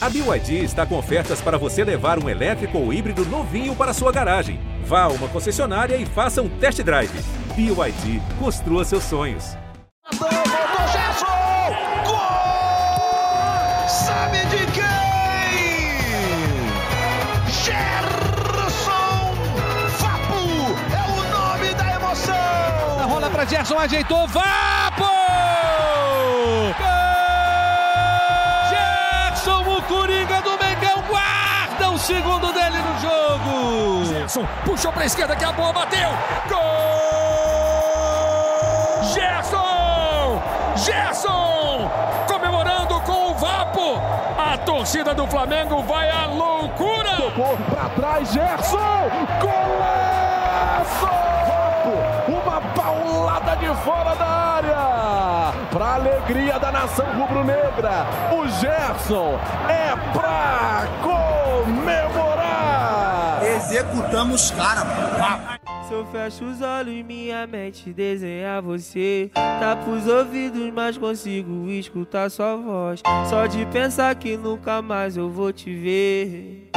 [0.00, 4.12] A BYD está com ofertas para você levar um elétrico ou híbrido novinho para sua
[4.12, 4.60] garagem.
[4.84, 7.10] Vá a uma concessionária e faça um test drive.
[7.56, 9.56] BYD, construa seus sonhos.
[13.88, 14.84] Sabe de quem?
[17.64, 19.34] Gerson
[19.98, 23.00] Vapo é o nome da emoção.
[23.00, 24.77] A rola para Gerson, ajeitou, Vapo!
[29.88, 34.04] Coringa do Mengão, guarda o segundo dele no jogo.
[34.04, 36.10] Gerson puxou para a esquerda que a bola bateu.
[36.46, 36.58] Gol!
[39.14, 40.42] Gerson!
[40.76, 41.90] Gerson!
[42.26, 43.98] Comemorando com o Vapo.
[44.38, 47.16] A torcida do Flamengo vai à loucura.
[47.16, 49.10] Tocou para trás, Gerson!
[49.40, 51.27] Golaço!
[53.68, 55.52] De fora da área.
[55.70, 60.86] Para alegria da nação rubro-negra, o Gerson é pra
[61.66, 62.38] comemorar.
[63.44, 65.58] Executamos cara.
[65.86, 69.30] Se eu fecho os olhos, minha mente desenha você.
[69.34, 73.02] Tapa os ouvidos, mas consigo escutar sua voz.
[73.28, 76.70] Só de pensar que nunca mais eu vou te ver.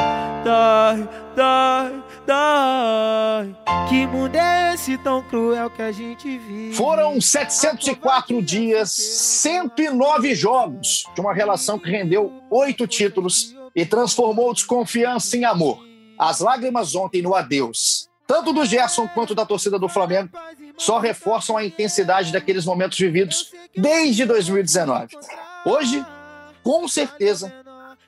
[0.43, 3.55] Dói, dói, dói.
[3.87, 6.73] Que mundo é esse tão cruel que a gente vive?
[6.73, 15.37] Foram 704 dias, 109 jogos de uma relação que rendeu oito títulos e transformou desconfiança
[15.37, 15.79] em amor.
[16.17, 20.29] As lágrimas ontem no adeus tanto do Gerson quanto da torcida do Flamengo,
[20.77, 25.17] só reforçam a intensidade daqueles momentos vividos desde 2019.
[25.65, 26.05] Hoje,
[26.63, 27.53] com certeza,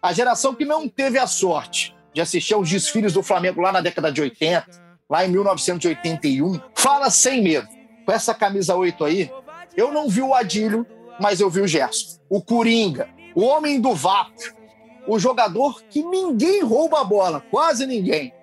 [0.02, 3.81] a geração que não teve a sorte de assistir aos desfiles do Flamengo lá na
[3.81, 4.66] década de 80,
[5.09, 7.67] lá em 1981, fala sem medo.
[8.05, 9.31] Com essa camisa 8 aí,
[9.75, 10.86] eu não vi o Adílio,
[11.20, 12.20] mas eu vi o Gerson.
[12.30, 14.42] O Coringa, o homem do vapo,
[15.08, 18.33] o jogador que ninguém rouba a bola, quase ninguém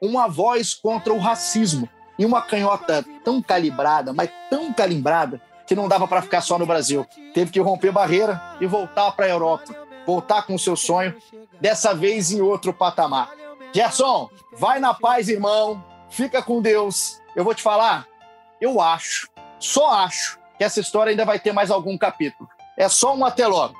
[0.00, 5.88] uma voz contra o racismo e uma canhota tão calibrada, mas tão calibrada, que não
[5.88, 7.06] dava para ficar só no Brasil.
[7.32, 9.74] Teve que romper barreira e voltar para a Europa,
[10.06, 11.14] voltar com o seu sonho,
[11.60, 13.30] dessa vez em outro patamar.
[13.72, 15.84] Gerson, vai na paz, irmão.
[16.08, 17.20] Fica com Deus.
[17.34, 18.06] Eu vou te falar,
[18.60, 19.28] eu acho,
[19.58, 22.48] só acho, que essa história ainda vai ter mais algum capítulo.
[22.76, 23.74] É só um até logo.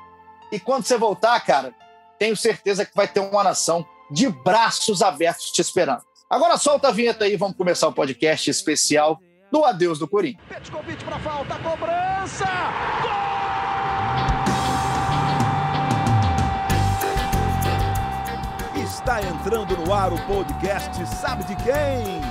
[0.51, 1.73] E quando você voltar, cara,
[2.19, 6.03] tenho certeza que vai ter uma nação de braços abertos te esperando.
[6.29, 9.19] Agora solta a vinheta aí, vamos começar o podcast especial
[9.51, 10.45] do Adeus do Corinthians.
[10.49, 12.45] Petkovic para falta, cobrança!
[13.01, 13.34] Gol!
[19.05, 22.21] Está entrando no ar o podcast Sabe de quem?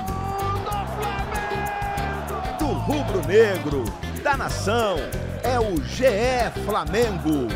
[2.59, 3.85] Do rubro negro,
[4.21, 4.97] da nação,
[5.41, 7.47] é o GE Flamengo.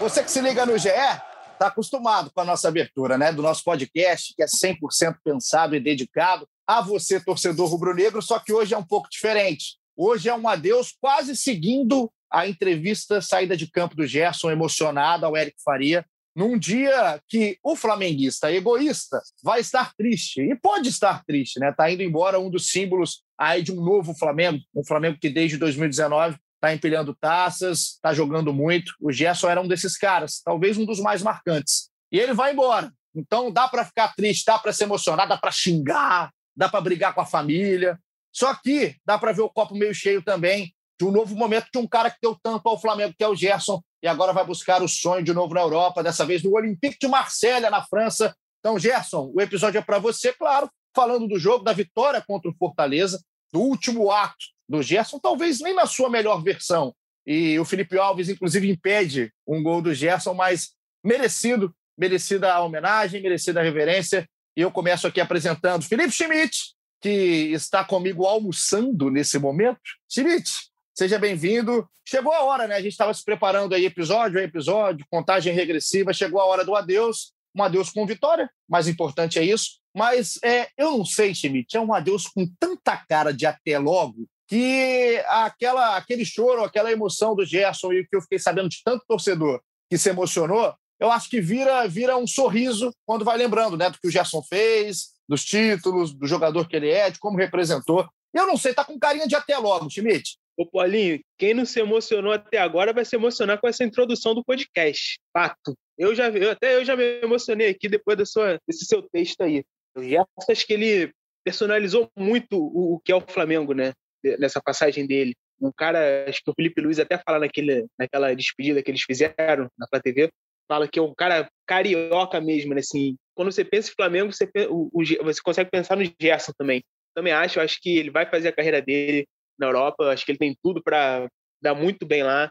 [0.00, 3.30] Você que se liga no GE, está acostumado com a nossa abertura, né?
[3.30, 8.54] Do nosso podcast, que é 100% pensado e dedicado a você, torcedor rubro-negro, só que
[8.54, 9.76] hoje é um pouco diferente.
[9.94, 15.36] Hoje é um adeus quase seguindo a entrevista saída de campo do Gerson, emocionado ao
[15.36, 16.04] Eric Faria,
[16.38, 21.70] num dia que o flamenguista egoísta vai estar triste, e pode estar triste, né?
[21.70, 25.56] Está indo embora um dos símbolos aí de um novo Flamengo, um Flamengo que desde
[25.56, 28.92] 2019 está empilhando taças, está jogando muito.
[29.00, 31.88] O Gerson era um desses caras, talvez um dos mais marcantes.
[32.12, 32.92] E ele vai embora.
[33.14, 37.14] Então dá para ficar triste, dá para se emocionar, dá para xingar, dá para brigar
[37.14, 37.98] com a família.
[38.32, 41.78] Só que dá para ver o copo meio cheio também de um novo momento de
[41.78, 44.82] um cara que deu tampa ao Flamengo, que é o Gerson, e agora vai buscar
[44.82, 48.34] o sonho de novo na Europa, dessa vez no Olympique de Marselha, na França.
[48.58, 52.54] Então, Gerson, o episódio é para você, claro, falando do jogo, da vitória contra o
[52.54, 53.22] Fortaleza,
[53.52, 54.36] do último ato
[54.68, 56.94] do Gerson, talvez nem na sua melhor versão.
[57.26, 60.70] E o Felipe Alves, inclusive, impede um gol do Gerson, mas
[61.04, 64.28] merecido, merecida a homenagem, merecida a reverência.
[64.56, 69.80] E eu começo aqui apresentando Felipe Schmidt, que está comigo almoçando nesse momento.
[70.10, 70.50] Schmidt,
[70.98, 71.88] seja bem-vindo.
[72.04, 72.74] Chegou a hora, né?
[72.74, 76.12] A gente estava se preparando aí episódio a episódio, contagem regressiva.
[76.12, 77.32] Chegou a hora do adeus.
[77.54, 79.78] Um adeus com vitória, mais importante é isso.
[79.94, 84.26] Mas é, eu não sei, Schmidt, é um adeus com tanta cara de até logo
[84.48, 89.04] que aquela, aquele choro, aquela emoção do Gerson e que eu fiquei sabendo de tanto
[89.06, 93.88] torcedor que se emocionou, eu acho que vira, vira um sorriso quando vai lembrando né,
[93.88, 98.08] do que o Gerson fez, dos títulos, do jogador que ele é, de como representou.
[98.34, 100.38] Eu não sei, tá com carinha de até logo, Schmidt.
[100.58, 104.44] Ô, Paulinho, quem não se emocionou até agora vai se emocionar com essa introdução do
[104.44, 105.16] podcast.
[105.32, 105.78] Fato.
[105.96, 109.40] Eu já eu, até eu já me emocionei aqui depois da sua, desse seu texto
[109.42, 109.62] aí.
[109.96, 111.12] O Gerson, acho que ele
[111.44, 113.92] personalizou muito o, o que é o Flamengo, né?
[114.38, 115.34] nessa passagem dele.
[115.60, 119.68] Um cara, acho que o Felipe Luiz até fala naquele, naquela despedida que eles fizeram
[119.78, 120.28] na Plá TV,
[120.66, 122.80] fala que é um cara carioca mesmo, né?
[122.80, 126.82] Assim, quando você pensa em Flamengo, você, o, o, você consegue pensar no Gerson também.
[127.14, 129.26] Também acho, acho que ele vai fazer a carreira dele
[129.58, 131.28] na Europa, acho que ele tem tudo para
[131.60, 132.50] dar muito bem lá.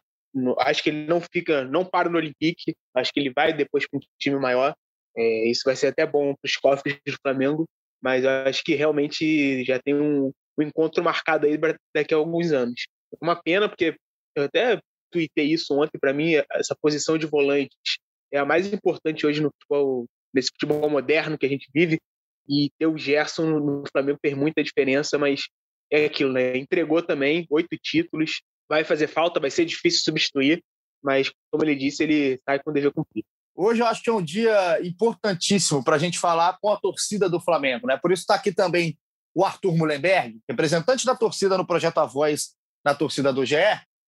[0.59, 3.97] Acho que ele não fica, não para no Olympique, acho que ele vai depois para
[3.97, 4.75] um time maior.
[5.15, 7.65] É, isso vai ser até bom para os cofres do Flamengo,
[8.01, 11.57] mas acho que realmente já tem um, um encontro marcado aí
[11.95, 12.87] daqui a alguns anos.
[13.21, 13.95] Uma pena, porque
[14.35, 14.79] eu até
[15.11, 17.97] tuitei isso ontem, para mim, essa posição de volantes
[18.31, 21.99] é a mais importante hoje no futebol, nesse futebol moderno que a gente vive,
[22.47, 25.47] e ter o Gerson no Flamengo fez muita diferença, mas
[25.91, 26.57] é aquilo, né?
[26.57, 30.63] Entregou também oito títulos, vai fazer falta, vai ser difícil substituir,
[31.03, 33.27] mas, como ele disse, ele sai com o dever cumprido.
[33.55, 37.27] Hoje eu acho que é um dia importantíssimo para a gente falar com a torcida
[37.29, 37.97] do Flamengo, né?
[37.97, 38.97] Por isso está aqui também
[39.33, 43.55] o Arthur Mullenberg, representante da torcida no projeto A Voz, na torcida do GE.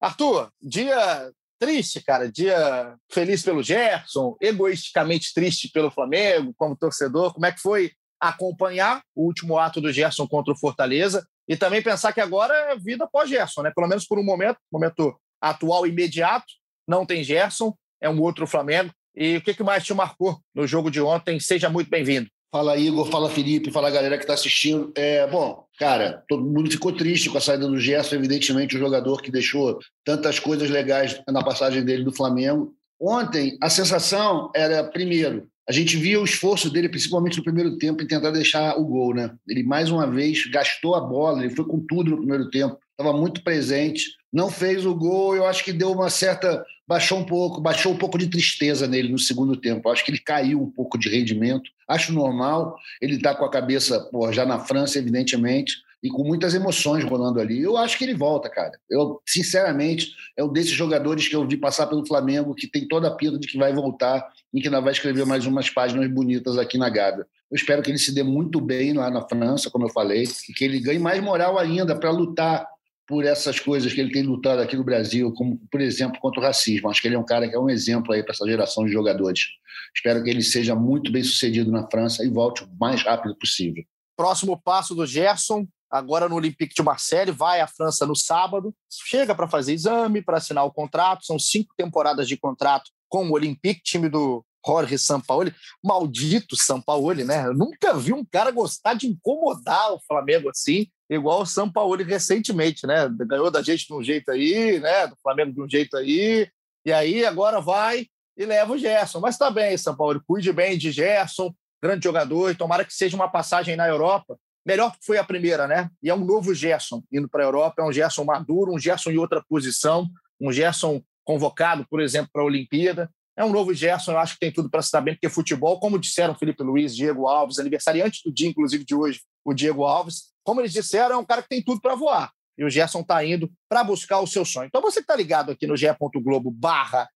[0.01, 7.33] Arthur, dia triste, cara, dia feliz pelo Gerson, egoisticamente triste pelo Flamengo, como torcedor.
[7.33, 11.81] Como é que foi acompanhar o último ato do Gerson contra o Fortaleza e também
[11.81, 13.71] pensar que agora é vida pós-Gerson, né?
[13.75, 16.45] Pelo menos por um momento, momento atual imediato,
[16.87, 18.91] não tem Gerson, é um outro Flamengo.
[19.15, 21.39] E o que, que mais te marcou no jogo de ontem?
[21.39, 22.29] Seja muito bem-vindo.
[22.51, 24.91] Fala Igor, fala Felipe, fala galera que está assistindo.
[24.95, 29.21] É, bom, cara, todo mundo ficou triste com a saída do Gerson, evidentemente, o jogador
[29.21, 32.73] que deixou tantas coisas legais na passagem dele do Flamengo.
[32.99, 38.01] Ontem, a sensação era, primeiro, a gente via o esforço dele, principalmente no primeiro tempo,
[38.01, 39.30] em tentar deixar o gol, né?
[39.48, 43.16] Ele, mais uma vez, gastou a bola, ele foi com tudo no primeiro tempo, estava
[43.16, 47.62] muito presente, não fez o gol, eu acho que deu uma certa baixou um pouco,
[47.62, 49.89] baixou um pouco de tristeza nele no segundo tempo.
[49.89, 51.69] Acho que ele caiu um pouco de rendimento.
[51.88, 52.75] Acho normal.
[53.00, 57.39] Ele está com a cabeça pô, já na França, evidentemente, e com muitas emoções rolando
[57.39, 57.61] ali.
[57.61, 58.79] Eu acho que ele volta, cara.
[58.89, 63.07] Eu, sinceramente, é um desses jogadores que eu vi passar pelo Flamengo que tem toda
[63.07, 66.57] a pinta de que vai voltar e que ainda vai escrever mais umas páginas bonitas
[66.57, 67.27] aqui na Gávea.
[67.51, 70.53] Eu espero que ele se dê muito bem lá na França, como eu falei, e
[70.53, 72.67] que ele ganhe mais moral ainda para lutar
[73.07, 76.43] por essas coisas que ele tem lutado aqui no Brasil, como, por exemplo, contra o
[76.43, 76.89] racismo.
[76.89, 78.91] Acho que ele é um cara que é um exemplo aí para essa geração de
[78.91, 79.47] jogadores.
[79.95, 83.83] Espero que ele seja muito bem sucedido na França e volte o mais rápido possível.
[84.15, 89.33] Próximo passo do Gerson, agora no Olympique de Marseille, vai à França no sábado, chega
[89.33, 93.81] para fazer exame, para assinar o contrato, são cinco temporadas de contrato com o Olympique,
[93.81, 95.53] time do Jorge Sampaoli,
[95.83, 97.47] maldito Sampaoli, né?
[97.47, 102.03] Eu nunca vi um cara gostar de incomodar o Flamengo assim, igual o São Paulo
[102.03, 103.09] recentemente, né?
[103.27, 105.07] Ganhou da gente de um jeito aí, né?
[105.07, 106.47] Do Flamengo de um jeito aí,
[106.85, 108.06] e aí agora vai
[108.38, 109.19] e leva o Gerson.
[109.19, 113.15] Mas tá bem, São Paulo, cuide bem de Gerson, grande jogador, e tomara que seja
[113.15, 114.38] uma passagem na Europa.
[114.69, 115.89] Melhor que foi a primeira, né?
[116.01, 119.10] E é um novo Gerson indo para a Europa, é um Gerson maduro, um Gerson
[119.10, 120.07] em outra posição,
[120.39, 123.10] um Gerson convocado, por exemplo, para a Olimpíada.
[123.36, 125.80] É um novo Gerson, eu acho que tem tudo para se dar bem, porque futebol,
[125.80, 130.25] como disseram Felipe Luiz, Diego Alves, aniversariante do dia, inclusive, de hoje, o Diego Alves,
[130.44, 132.31] como eles disseram, é um cara que tem tudo para voar.
[132.56, 134.68] E o Gerson está indo para buscar o seu sonho.
[134.68, 137.10] Então você que está ligado aqui no ge.globo barra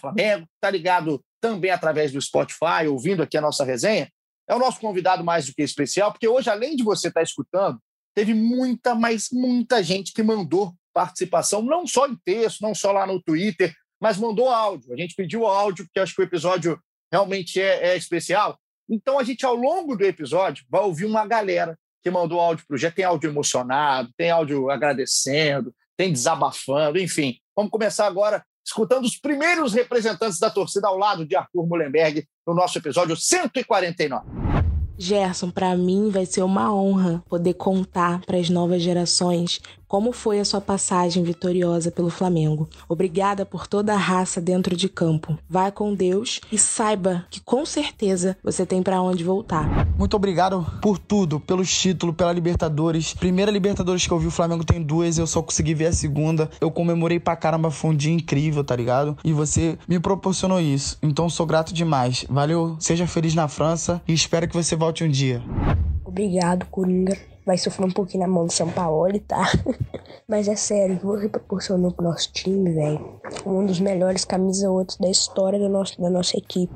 [0.00, 4.10] Flamengo, está ligado também através do Spotify, ouvindo aqui a nossa resenha,
[4.50, 7.24] é o nosso convidado mais do que especial, porque hoje, além de você estar tá
[7.24, 7.78] escutando,
[8.12, 13.06] teve muita, mas muita gente que mandou participação, não só em texto, não só lá
[13.06, 14.92] no Twitter, mas mandou áudio.
[14.92, 16.76] A gente pediu áudio, porque acho que o episódio
[17.12, 18.58] realmente é, é especial.
[18.88, 22.74] Então, a gente, ao longo do episódio, vai ouvir uma galera que mandou áudio para
[22.74, 22.90] o Gé.
[22.90, 27.38] Tem áudio emocionado, tem áudio agradecendo, tem desabafando, enfim.
[27.54, 32.54] Vamos começar agora escutando os primeiros representantes da torcida ao lado de Arthur Mullenberg no
[32.54, 34.24] nosso episódio 149.
[34.96, 39.60] Gerson, para mim vai ser uma honra poder contar para as novas gerações
[39.90, 42.68] como foi a sua passagem vitoriosa pelo Flamengo.
[42.88, 45.36] Obrigada por toda a raça dentro de campo.
[45.48, 49.88] Vá com Deus e saiba que com certeza você tem para onde voltar.
[49.98, 53.14] Muito obrigado por tudo, pelos títulos, pela Libertadores.
[53.14, 56.48] Primeira Libertadores que eu vi o Flamengo tem duas, eu só consegui ver a segunda.
[56.60, 59.18] Eu comemorei pra caramba, foi um dia incrível, tá ligado?
[59.24, 60.98] E você me proporcionou isso.
[61.02, 62.24] Então sou grato demais.
[62.30, 65.42] Valeu, seja feliz na França e espero que você volte um dia.
[66.04, 69.50] Obrigado, Coringa vai sofrer um pouquinho na mão do São Paulo, tá?
[70.28, 73.20] Mas é sério, que você proporcionou pro nosso time, velho.
[73.44, 76.72] Um dos melhores camisa 8 da história do nosso, da nossa equipe.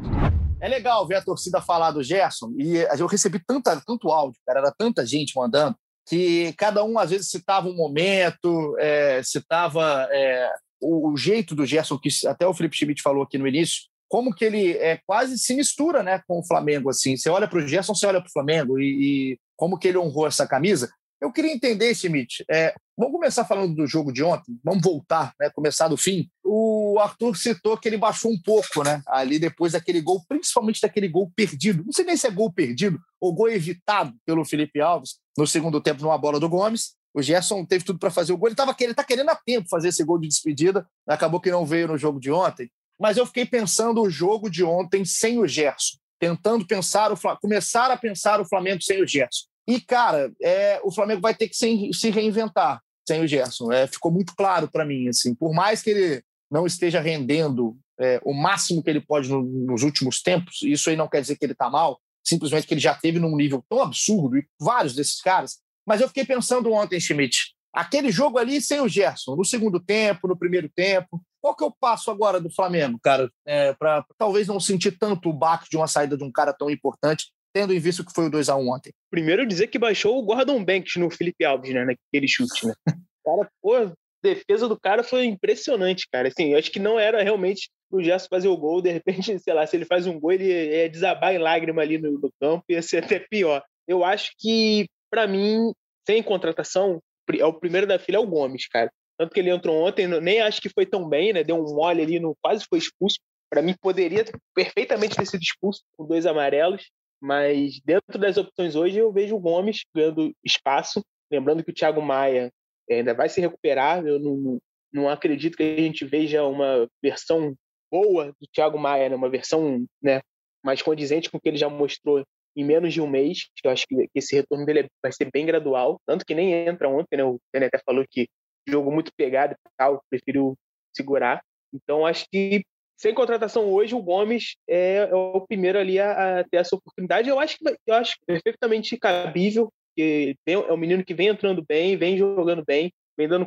[0.60, 2.52] É legal ver a torcida falar do Gerson.
[2.56, 5.76] E eu recebi tanta, tanto áudio, cara, era tanta gente mandando,
[6.08, 11.66] que cada um às vezes citava um momento, é, citava é, o, o, jeito do
[11.66, 15.38] Gerson, que até o Felipe Schmidt falou aqui no início, como que ele é, quase
[15.38, 16.90] se mistura né, com o Flamengo.
[16.90, 17.16] assim.
[17.16, 18.78] Você olha para o Gerson, você olha para o Flamengo.
[18.78, 20.90] E, e como que ele honrou essa camisa.
[21.20, 25.48] Eu queria entender, Schmidt, é, vamos começar falando do jogo de ontem, vamos voltar, né,
[25.48, 26.28] começar do fim.
[26.44, 31.08] O Arthur citou que ele baixou um pouco, né, ali depois daquele gol, principalmente daquele
[31.08, 31.82] gol perdido.
[31.84, 35.80] Não sei nem se é gol perdido ou gol evitado pelo Felipe Alves no segundo
[35.80, 36.94] tempo numa bola do Gomes.
[37.14, 38.48] O Gerson teve tudo para fazer o gol.
[38.48, 40.86] Ele estava querendo, tá querendo a tempo fazer esse gol de despedida.
[41.06, 42.68] Acabou que não veio no jogo de ontem.
[43.00, 45.96] Mas eu fiquei pensando o jogo de ontem sem o Gerson,
[46.26, 49.46] tentando pensar o começar a pensar o Flamengo sem o Gerson.
[49.66, 53.72] E cara, é, o Flamengo vai ter que se, se reinventar sem o Gerson.
[53.72, 55.08] É, ficou muito claro para mim.
[55.08, 59.42] Assim, por mais que ele não esteja rendendo é, o máximo que ele pode no,
[59.42, 62.00] nos últimos tempos, isso aí não quer dizer que ele está mal.
[62.26, 66.08] Simplesmente que ele já teve num nível tão absurdo e vários desses caras mas eu
[66.08, 70.68] fiquei pensando ontem, Schmidt, aquele jogo ali sem o Gerson, no segundo tempo, no primeiro
[70.68, 71.22] tempo.
[71.44, 75.28] Qual que é o passo agora do Flamengo, cara, é, para talvez não sentir tanto
[75.28, 78.28] o baque de uma saída de um cara tão importante, tendo em vista que foi
[78.28, 78.94] o 2 a 1 ontem?
[79.10, 82.72] Primeiro dizer que baixou o Gordon Banks no Felipe Alves, né, naquele chute, né?
[83.22, 86.28] cara, pô, a defesa do cara foi impressionante, cara.
[86.28, 89.52] Assim, eu acho que não era realmente o Gerson fazer o gol, de repente, sei
[89.52, 92.64] lá, se ele faz um gol, ele ia desabar em lágrima ali no, no campo,
[92.70, 93.62] ia ser até pior.
[93.86, 95.74] Eu acho que para mim,
[96.06, 97.02] sem contratação,
[97.38, 98.90] é o primeiro da fila é o Gomes, cara.
[99.18, 101.44] Tanto que ele entrou ontem, nem acho que foi tão bem, né?
[101.44, 103.18] Deu um mole ali, no, quase foi expulso.
[103.48, 106.90] Para mim, poderia perfeitamente ter sido expulso com dois amarelos,
[107.20, 111.04] mas dentro das opções hoje eu vejo o Gomes ganhando espaço.
[111.30, 112.50] Lembrando que o Thiago Maia
[112.90, 114.04] ainda vai se recuperar.
[114.04, 114.58] Eu não,
[114.92, 117.54] não acredito que a gente veja uma versão
[117.90, 119.16] boa do Thiago Maia, né?
[119.16, 120.20] uma versão né,
[120.64, 122.24] mais condizente com o que ele já mostrou
[122.56, 123.48] em menos de um mês.
[123.62, 127.16] Eu acho que esse retorno dele vai ser bem gradual, tanto que nem entra ontem,
[127.16, 127.24] né?
[127.24, 128.28] O Tene até falou que
[128.66, 130.56] jogo muito pegado e tal, preferiu
[130.94, 131.42] segurar.
[131.72, 132.64] Então acho que
[132.96, 137.28] sem contratação hoje, o Gomes é, é o primeiro ali a, a, ter essa oportunidade.
[137.28, 139.72] Eu acho que eu acho perfeitamente cabível.
[139.96, 143.46] Que é um menino que vem entrando bem, vem jogando bem, vem dando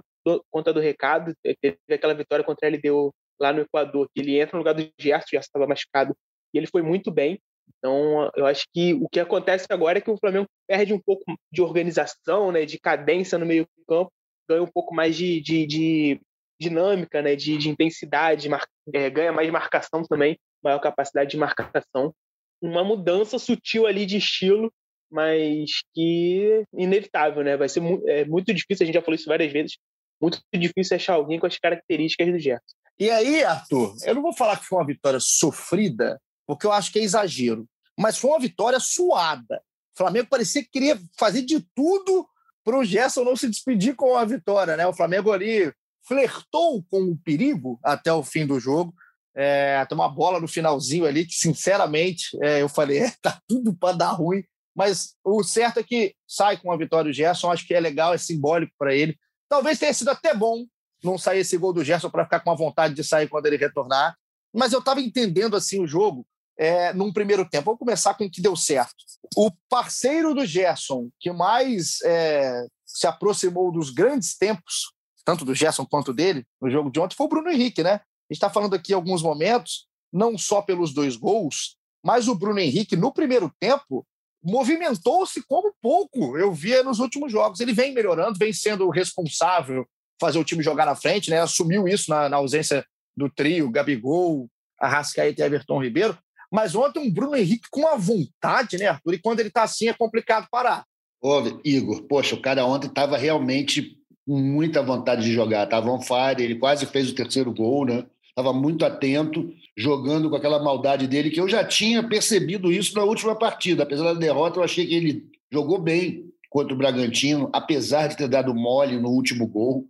[0.50, 1.34] conta do recado.
[1.44, 4.90] Teve aquela vitória contra a LDU lá no Equador, que ele entra no lugar do
[5.00, 6.16] Gerson, já estava machucado,
[6.54, 7.40] e ele foi muito bem.
[7.78, 11.24] Então, eu acho que o que acontece agora é que o Flamengo perde um pouco
[11.52, 14.12] de organização, né, de cadência no meio-campo,
[14.48, 16.22] ganha um pouco mais de, de, de
[16.60, 22.14] dinâmica, né, de, de intensidade, mar, é, ganha mais marcação também, maior capacidade de marcação.
[22.62, 24.72] Uma mudança sutil ali de estilo,
[25.12, 27.56] mas que inevitável, né?
[27.56, 29.78] Vai ser mu é, muito difícil, a gente já falou isso várias vezes,
[30.22, 32.76] muito difícil achar alguém com as características do Gerson.
[33.00, 36.92] E aí, Arthur, eu não vou falar que foi uma vitória sofrida, porque eu acho
[36.92, 37.68] que é exagero.
[37.98, 39.62] Mas foi uma vitória suada.
[39.96, 42.28] O Flamengo parecia que queria fazer de tudo
[42.68, 44.76] para o Gerson não se despedir com a vitória.
[44.76, 44.86] Né?
[44.86, 45.72] O Flamengo ali
[46.06, 48.94] flertou com o perigo até o fim do jogo.
[49.34, 53.74] É, tem uma bola no finalzinho ali que, sinceramente, é, eu falei, é, tá tudo
[53.74, 54.44] para dar ruim.
[54.76, 57.50] Mas o certo é que sai com a vitória do Gerson.
[57.50, 59.18] Acho que é legal, é simbólico para ele.
[59.48, 60.66] Talvez tenha sido até bom
[61.02, 63.56] não sair esse gol do Gerson para ficar com a vontade de sair quando ele
[63.56, 64.14] retornar.
[64.54, 67.66] Mas eu estava entendendo assim o jogo é, num primeiro tempo.
[67.66, 68.96] Vamos começar com o que deu certo.
[69.36, 75.86] O parceiro do Gerson, que mais é, se aproximou dos grandes tempos, tanto do Gerson
[75.86, 77.94] quanto dele, no jogo de ontem, foi o Bruno Henrique, né?
[77.94, 82.60] A gente está falando aqui alguns momentos, não só pelos dois gols, mas o Bruno
[82.60, 84.06] Henrique, no primeiro tempo,
[84.44, 87.60] movimentou-se como pouco eu via nos últimos jogos.
[87.60, 89.86] Ele vem melhorando, vem sendo responsável
[90.20, 91.42] fazer o time jogar na frente, né?
[91.42, 92.86] Assumiu isso na, na ausência
[93.16, 94.50] do trio, Gabigol,
[94.80, 96.18] Arrascaeta e Everton Ribeiro.
[96.52, 99.14] Mas ontem um Bruno Henrique com uma vontade, né, Arthur?
[99.14, 100.86] E quando ele está assim é complicado parar.
[101.22, 105.64] Ô, Igor, poxa, o cara ontem estava realmente com muita vontade de jogar.
[105.64, 108.06] Estava on fire, ele quase fez o terceiro gol, né?
[108.30, 113.04] Estava muito atento, jogando com aquela maldade dele, que eu já tinha percebido isso na
[113.04, 113.84] última partida.
[113.84, 118.28] Apesar da derrota, eu achei que ele jogou bem contra o Bragantino, apesar de ter
[118.28, 119.88] dado mole no último gol.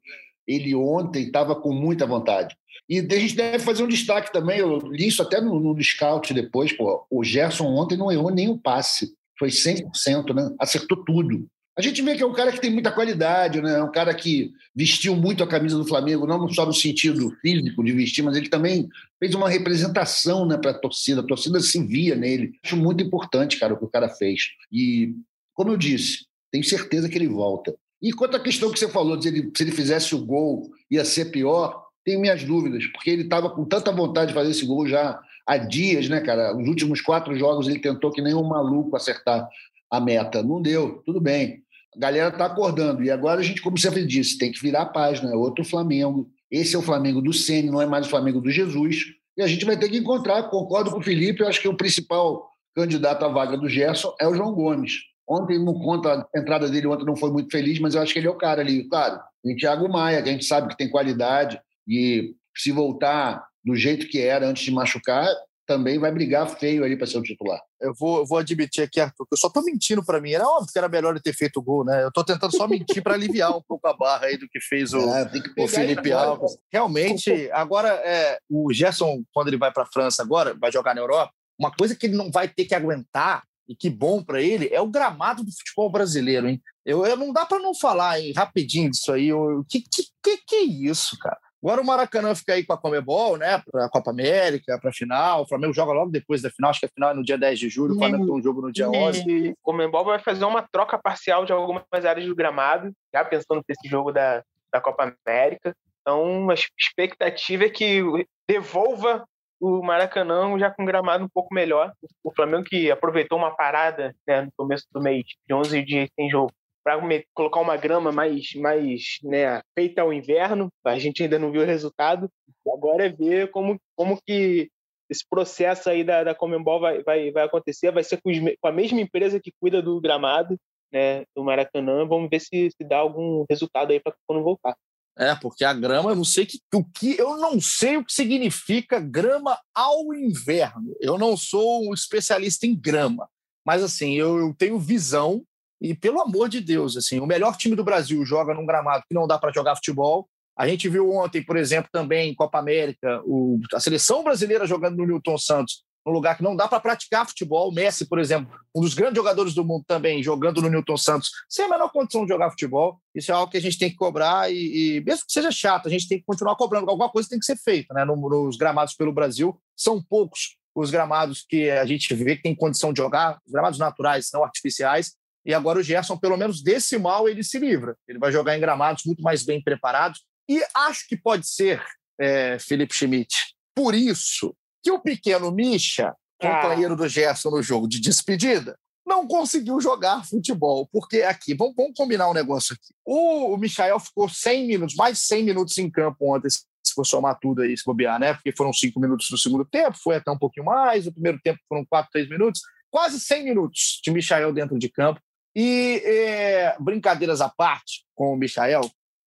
[0.47, 2.55] Ele ontem estava com muita vontade.
[2.89, 6.33] E a gente deve fazer um destaque também, eu li isso até no, no scout
[6.33, 10.55] depois, pô, o Gerson ontem não errou nenhum passe, foi 100%, né?
[10.59, 11.47] acertou tudo.
[11.77, 13.77] A gente vê que é um cara que tem muita qualidade, né?
[13.77, 17.83] É um cara que vestiu muito a camisa do Flamengo, não só no sentido físico
[17.83, 18.89] de vestir, mas ele também
[19.19, 21.21] fez uma representação né, para a torcida.
[21.21, 22.53] A torcida se via nele.
[22.65, 24.41] Acho muito importante, cara, o que o cara fez.
[24.71, 25.13] E,
[25.53, 27.75] como eu disse, tenho certeza que ele volta.
[28.01, 31.05] E quanto à questão que você falou, de ele, se ele fizesse o gol, ia
[31.05, 34.87] ser pior, tenho minhas dúvidas, porque ele estava com tanta vontade de fazer esse gol
[34.87, 36.55] já há dias, né, cara?
[36.55, 39.45] Os últimos quatro jogos ele tentou que nem um maluco acertar
[39.91, 40.41] a meta.
[40.41, 41.61] Não deu, tudo bem.
[41.93, 43.03] A galera está acordando.
[43.03, 45.33] E agora a gente, como sempre disse, tem que virar a página.
[45.33, 46.29] É outro Flamengo.
[46.49, 49.03] Esse é o Flamengo do Ceni, não é mais o Flamengo do Jesus.
[49.37, 51.75] E a gente vai ter que encontrar, concordo com o Felipe, eu acho que o
[51.75, 54.93] principal candidato à vaga do Gerson é o João Gomes.
[55.27, 58.19] Ontem não conta, a entrada dele ontem não foi muito feliz, mas eu acho que
[58.19, 58.87] ele é o cara ali.
[58.87, 63.75] Claro, tem Thiago Maia, que a gente sabe que tem qualidade e se voltar do
[63.75, 65.27] jeito que era antes de machucar,
[65.67, 67.59] também vai brigar feio ali para ser o titular.
[67.79, 70.31] Eu vou, eu vou admitir aqui, Arthur, que eu só tô mentindo para mim.
[70.31, 72.03] Era óbvio que era melhor ele ter feito o gol, né?
[72.03, 74.93] Eu tô tentando só mentir para aliviar um pouco a barra aí do que fez
[74.93, 76.57] o, é, que o Felipe Alves.
[76.71, 81.01] Realmente, agora, é, o Gerson, quando ele vai para a França agora, vai jogar na
[81.01, 84.69] Europa, uma coisa que ele não vai ter que aguentar e que bom para ele
[84.71, 86.61] é o gramado do futebol brasileiro, hein?
[86.85, 89.33] Eu, eu não dá para não falar hein, rapidinho disso aí.
[89.33, 91.37] O que, que, que, que é isso, cara?
[91.63, 93.61] Agora o Maracanã fica aí com a Comebol, né?
[93.71, 95.41] Para a Copa América, para a final.
[95.41, 97.59] O Flamengo joga logo depois da final, acho que a final é no dia 10
[97.59, 99.23] de julho, o Flamengo tem um jogo no dia 11.
[99.27, 103.63] E o Comebol vai fazer uma troca parcial de algumas áreas do gramado, já pensando
[103.67, 105.75] nesse jogo da, da Copa América.
[106.01, 108.01] Então, a expectativa é que
[108.47, 109.25] devolva
[109.59, 111.91] o Maracanã já com gramado um pouco melhor.
[112.23, 116.29] O Flamengo que aproveitou uma parada né, no começo do mês, de 11 dias sem
[116.29, 116.53] jogo,
[116.87, 117.01] para
[117.33, 120.69] colocar uma grama mais, mais né, feita ao inverno.
[120.85, 122.29] A gente ainda não viu o resultado.
[122.65, 124.69] Agora é ver como, como que
[125.09, 127.91] esse processo aí da, da Comembol vai, vai, vai acontecer.
[127.91, 130.55] Vai ser com, os, com a mesma empresa que cuida do gramado
[130.93, 132.05] né, do Maracanã.
[132.05, 134.73] Vamos ver se, se dá algum resultado aí para quando voltar.
[135.19, 138.13] É, porque a grama, eu não sei que, o que eu não sei o que
[138.13, 140.95] significa grama ao inverno.
[141.01, 143.27] Eu não sou um especialista em grama,
[143.65, 145.43] mas assim, eu, eu tenho visão
[145.81, 149.15] e pelo amor de Deus, assim, o melhor time do Brasil joga num gramado que
[149.15, 150.27] não dá para jogar futebol.
[150.57, 154.97] A gente viu ontem, por exemplo, também em Copa América, o, a seleção brasileira jogando
[154.97, 157.69] no Newton Santos num lugar que não dá para praticar futebol.
[157.69, 161.31] O Messi, por exemplo, um dos grandes jogadores do mundo também, jogando no Newton Santos,
[161.49, 162.97] sem a menor condição de jogar futebol.
[163.13, 165.87] Isso é algo que a gente tem que cobrar e, e mesmo que seja chato,
[165.87, 166.89] a gente tem que continuar cobrando.
[166.89, 168.05] Alguma coisa tem que ser feita, né?
[168.05, 172.93] Nos gramados pelo Brasil, são poucos os gramados que a gente vê que tem condição
[172.93, 175.13] de jogar, os gramados naturais, não artificiais.
[175.47, 177.95] E agora o Gerson, pelo menos desse mal, ele se livra.
[178.05, 180.25] Ele vai jogar em gramados muito mais bem preparados.
[180.49, 181.81] E acho que pode ser,
[182.19, 183.33] é, Felipe Schmidt,
[183.73, 186.97] por isso que o pequeno Misha, companheiro ah.
[186.97, 190.89] do Gerson no jogo de despedida, não conseguiu jogar futebol.
[190.91, 192.93] Porque aqui, vamos, vamos combinar um negócio aqui.
[193.05, 197.05] O, o Michael ficou 100 minutos, mais de 100 minutos em campo ontem, se for
[197.05, 198.33] somar tudo aí, se bobear, né?
[198.33, 201.59] Porque foram 5 minutos no segundo tempo, foi até um pouquinho mais, o primeiro tempo
[201.69, 205.21] foram 4, 3 minutos, quase 100 minutos de Michael dentro de campo.
[205.59, 208.81] E é, brincadeiras à parte com o Michael,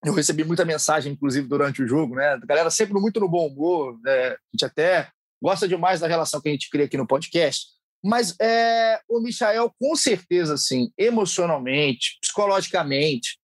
[0.04, 2.34] eu recebi muita mensagem, inclusive, durante o jogo, né?
[2.34, 4.28] A galera sempre muito no bom humor, né?
[4.28, 5.10] a gente até
[5.42, 7.66] gosta demais da relação que a gente cria aqui no podcast.
[8.00, 13.40] Mas é, o Michael, com certeza, assim, emocionalmente, psicologicamente,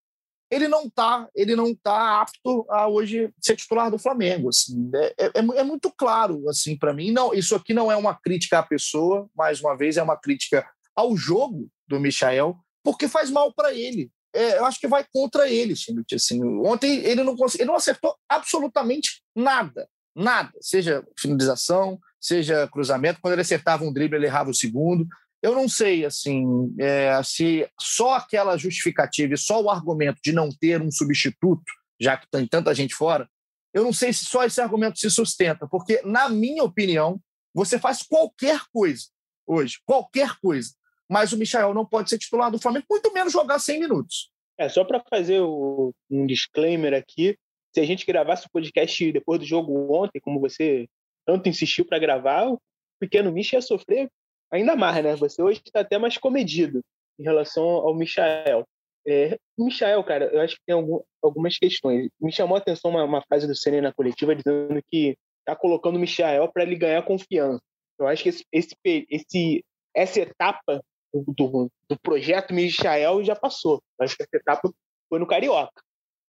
[0.48, 4.48] ele não está ele não tá apto a hoje ser titular do Flamengo.
[4.48, 4.88] Assim.
[4.94, 7.10] É, é, é, é muito claro assim para mim.
[7.10, 10.64] Não, isso aqui não é uma crítica à pessoa, mais uma vez, é uma crítica
[10.94, 14.08] ao jogo do Michael, porque faz mal para ele.
[14.32, 16.14] É, eu acho que vai contra ele, Schmidt.
[16.14, 16.42] Assim.
[16.60, 23.20] Ontem ele não, ele não acertou absolutamente nada nada, seja finalização, seja cruzamento.
[23.20, 25.06] Quando ele acertava um drible, ele errava o segundo.
[25.42, 30.48] Eu não sei assim é, se só aquela justificativa e só o argumento de não
[30.48, 31.62] ter um substituto,
[32.00, 33.28] já que tem tanta gente fora,
[33.74, 37.20] eu não sei se só esse argumento se sustenta, porque, na minha opinião,
[37.54, 39.04] você faz qualquer coisa
[39.46, 40.70] hoje, qualquer coisa,
[41.08, 44.30] mas o Michael não pode ser titular do Flamengo, muito menos jogar 100 minutos.
[44.58, 47.36] É, só para fazer o, um disclaimer aqui,
[47.74, 50.88] se a gente gravasse o podcast depois do jogo ontem, como você
[51.26, 52.58] tanto insistiu para gravar, o
[52.98, 54.08] pequeno Misha ia sofrer
[54.50, 55.14] ainda mais, né?
[55.16, 56.80] Você hoje está até mais comedido
[57.18, 58.64] em relação ao Michael.
[59.06, 62.08] É, Michael, cara, eu acho que tem algum, algumas questões.
[62.20, 65.96] Me chamou a atenção uma, uma frase do Senna na coletiva dizendo que está colocando
[65.96, 67.60] o Michael para ele ganhar confiança.
[67.98, 69.64] Eu acho que esse, esse, esse
[69.94, 73.82] essa etapa do, do, projeto Michael já passou.
[74.00, 74.72] Acho que essa etapa
[75.08, 75.82] foi no Carioca.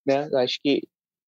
[0.05, 0.29] Né?
[0.35, 0.81] Acho que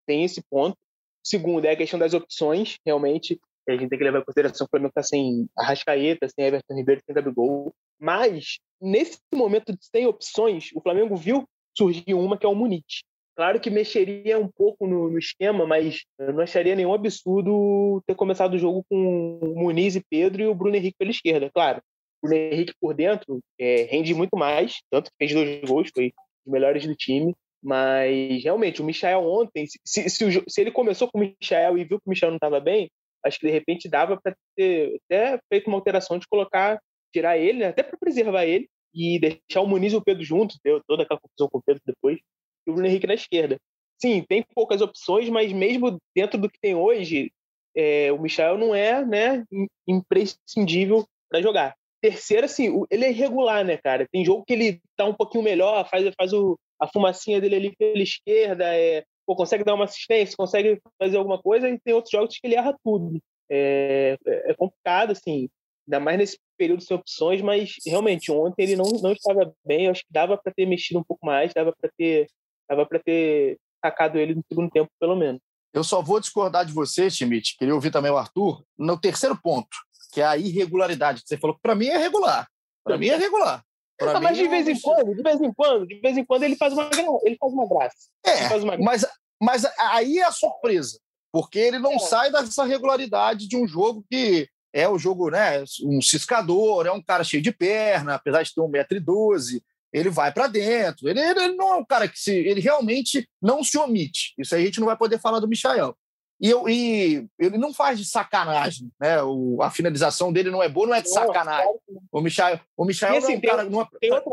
[0.06, 0.76] tem esse ponto.
[1.22, 3.38] Segundo, é a questão das opções, realmente.
[3.68, 6.74] A gente tem que levar em consideração que o Flamengo está sem Arrascaeta, sem Everton
[6.74, 7.74] Ribeiro, sem Gabigol.
[7.98, 13.02] Mas, nesse momento de sem opções, o Flamengo viu surgir uma que é o Muniz.
[13.36, 18.14] Claro que mexeria um pouco no, no, esquema, mas eu não acharia nenhum absurdo ter
[18.14, 21.50] começado o jogo com o Muniz e Pedro e o Bruno Henrique pela esquerda.
[21.50, 21.82] Claro,
[22.22, 26.12] Bruno Henrique por dentro é, rende muito mais, tanto que fez dois gols, foi
[26.46, 27.34] os melhores do time.
[27.62, 31.98] Mas, realmente, o Michael ontem, se, se, se ele começou com o Michael e viu
[31.98, 32.90] que o Michael não estava bem,
[33.24, 36.80] acho que de repente dava para ter até feito uma alteração de colocar,
[37.12, 37.66] tirar ele, né?
[37.66, 41.20] até para preservar ele, e deixar o Muniz e o Pedro juntos, deu toda aquela
[41.20, 42.18] confusão com o Pedro depois,
[42.66, 43.58] e o Bruno Henrique na esquerda.
[44.00, 47.30] Sim, tem poucas opções, mas mesmo dentro do que tem hoje,
[47.76, 49.44] é, o Michael não é né,
[49.86, 51.74] imprescindível para jogar.
[52.00, 54.06] Terceiro, assim, ele é irregular, né, cara?
[54.10, 57.76] Tem jogo que ele tá um pouquinho melhor, faz, faz o, a fumacinha dele ali
[57.76, 62.12] pela esquerda, é, pô, consegue dar uma assistência, consegue fazer alguma coisa, e tem outros
[62.12, 63.20] jogos que ele erra tudo.
[63.50, 65.48] É, é complicado, assim,
[65.86, 69.86] ainda mais nesse período sem opções, mas realmente ontem ele não, não estava bem.
[69.86, 72.28] Eu acho que dava para ter mexido um pouco mais, dava para ter,
[72.68, 75.40] dava para ter sacado ele no segundo tempo, pelo menos.
[75.72, 79.76] Eu só vou discordar de você, Schmidt, queria ouvir também o Arthur, no terceiro ponto,
[80.10, 82.48] que é a irregularidade, que você falou que para mim é regular.
[82.84, 83.62] Para mim é regular.
[83.98, 86.56] Pra mas de vez em quando, de vez em quando, de vez em quando ele
[86.56, 86.88] faz uma,
[87.22, 87.96] ele faz uma graça.
[88.24, 88.82] É, uma graça.
[88.82, 89.06] Mas,
[89.40, 90.98] mas aí é a surpresa,
[91.30, 91.98] porque ele não é.
[91.98, 95.62] sai dessa regularidade de um jogo que é o jogo, né?
[95.82, 99.60] Um ciscador, é um cara cheio de perna, apesar de ter 1,12m,
[99.92, 101.08] ele vai para dentro.
[101.08, 102.32] Ele, ele, não é um cara que se.
[102.32, 104.34] Ele realmente não se omite.
[104.38, 105.96] Isso aí a gente não vai poder falar do Michael.
[106.40, 109.22] E, eu, e ele não faz de sacanagem, né?
[109.22, 111.74] O, a finalização dele não é boa, não é de sacanagem.
[112.10, 113.68] O Michael, o Michael assim, é um cara.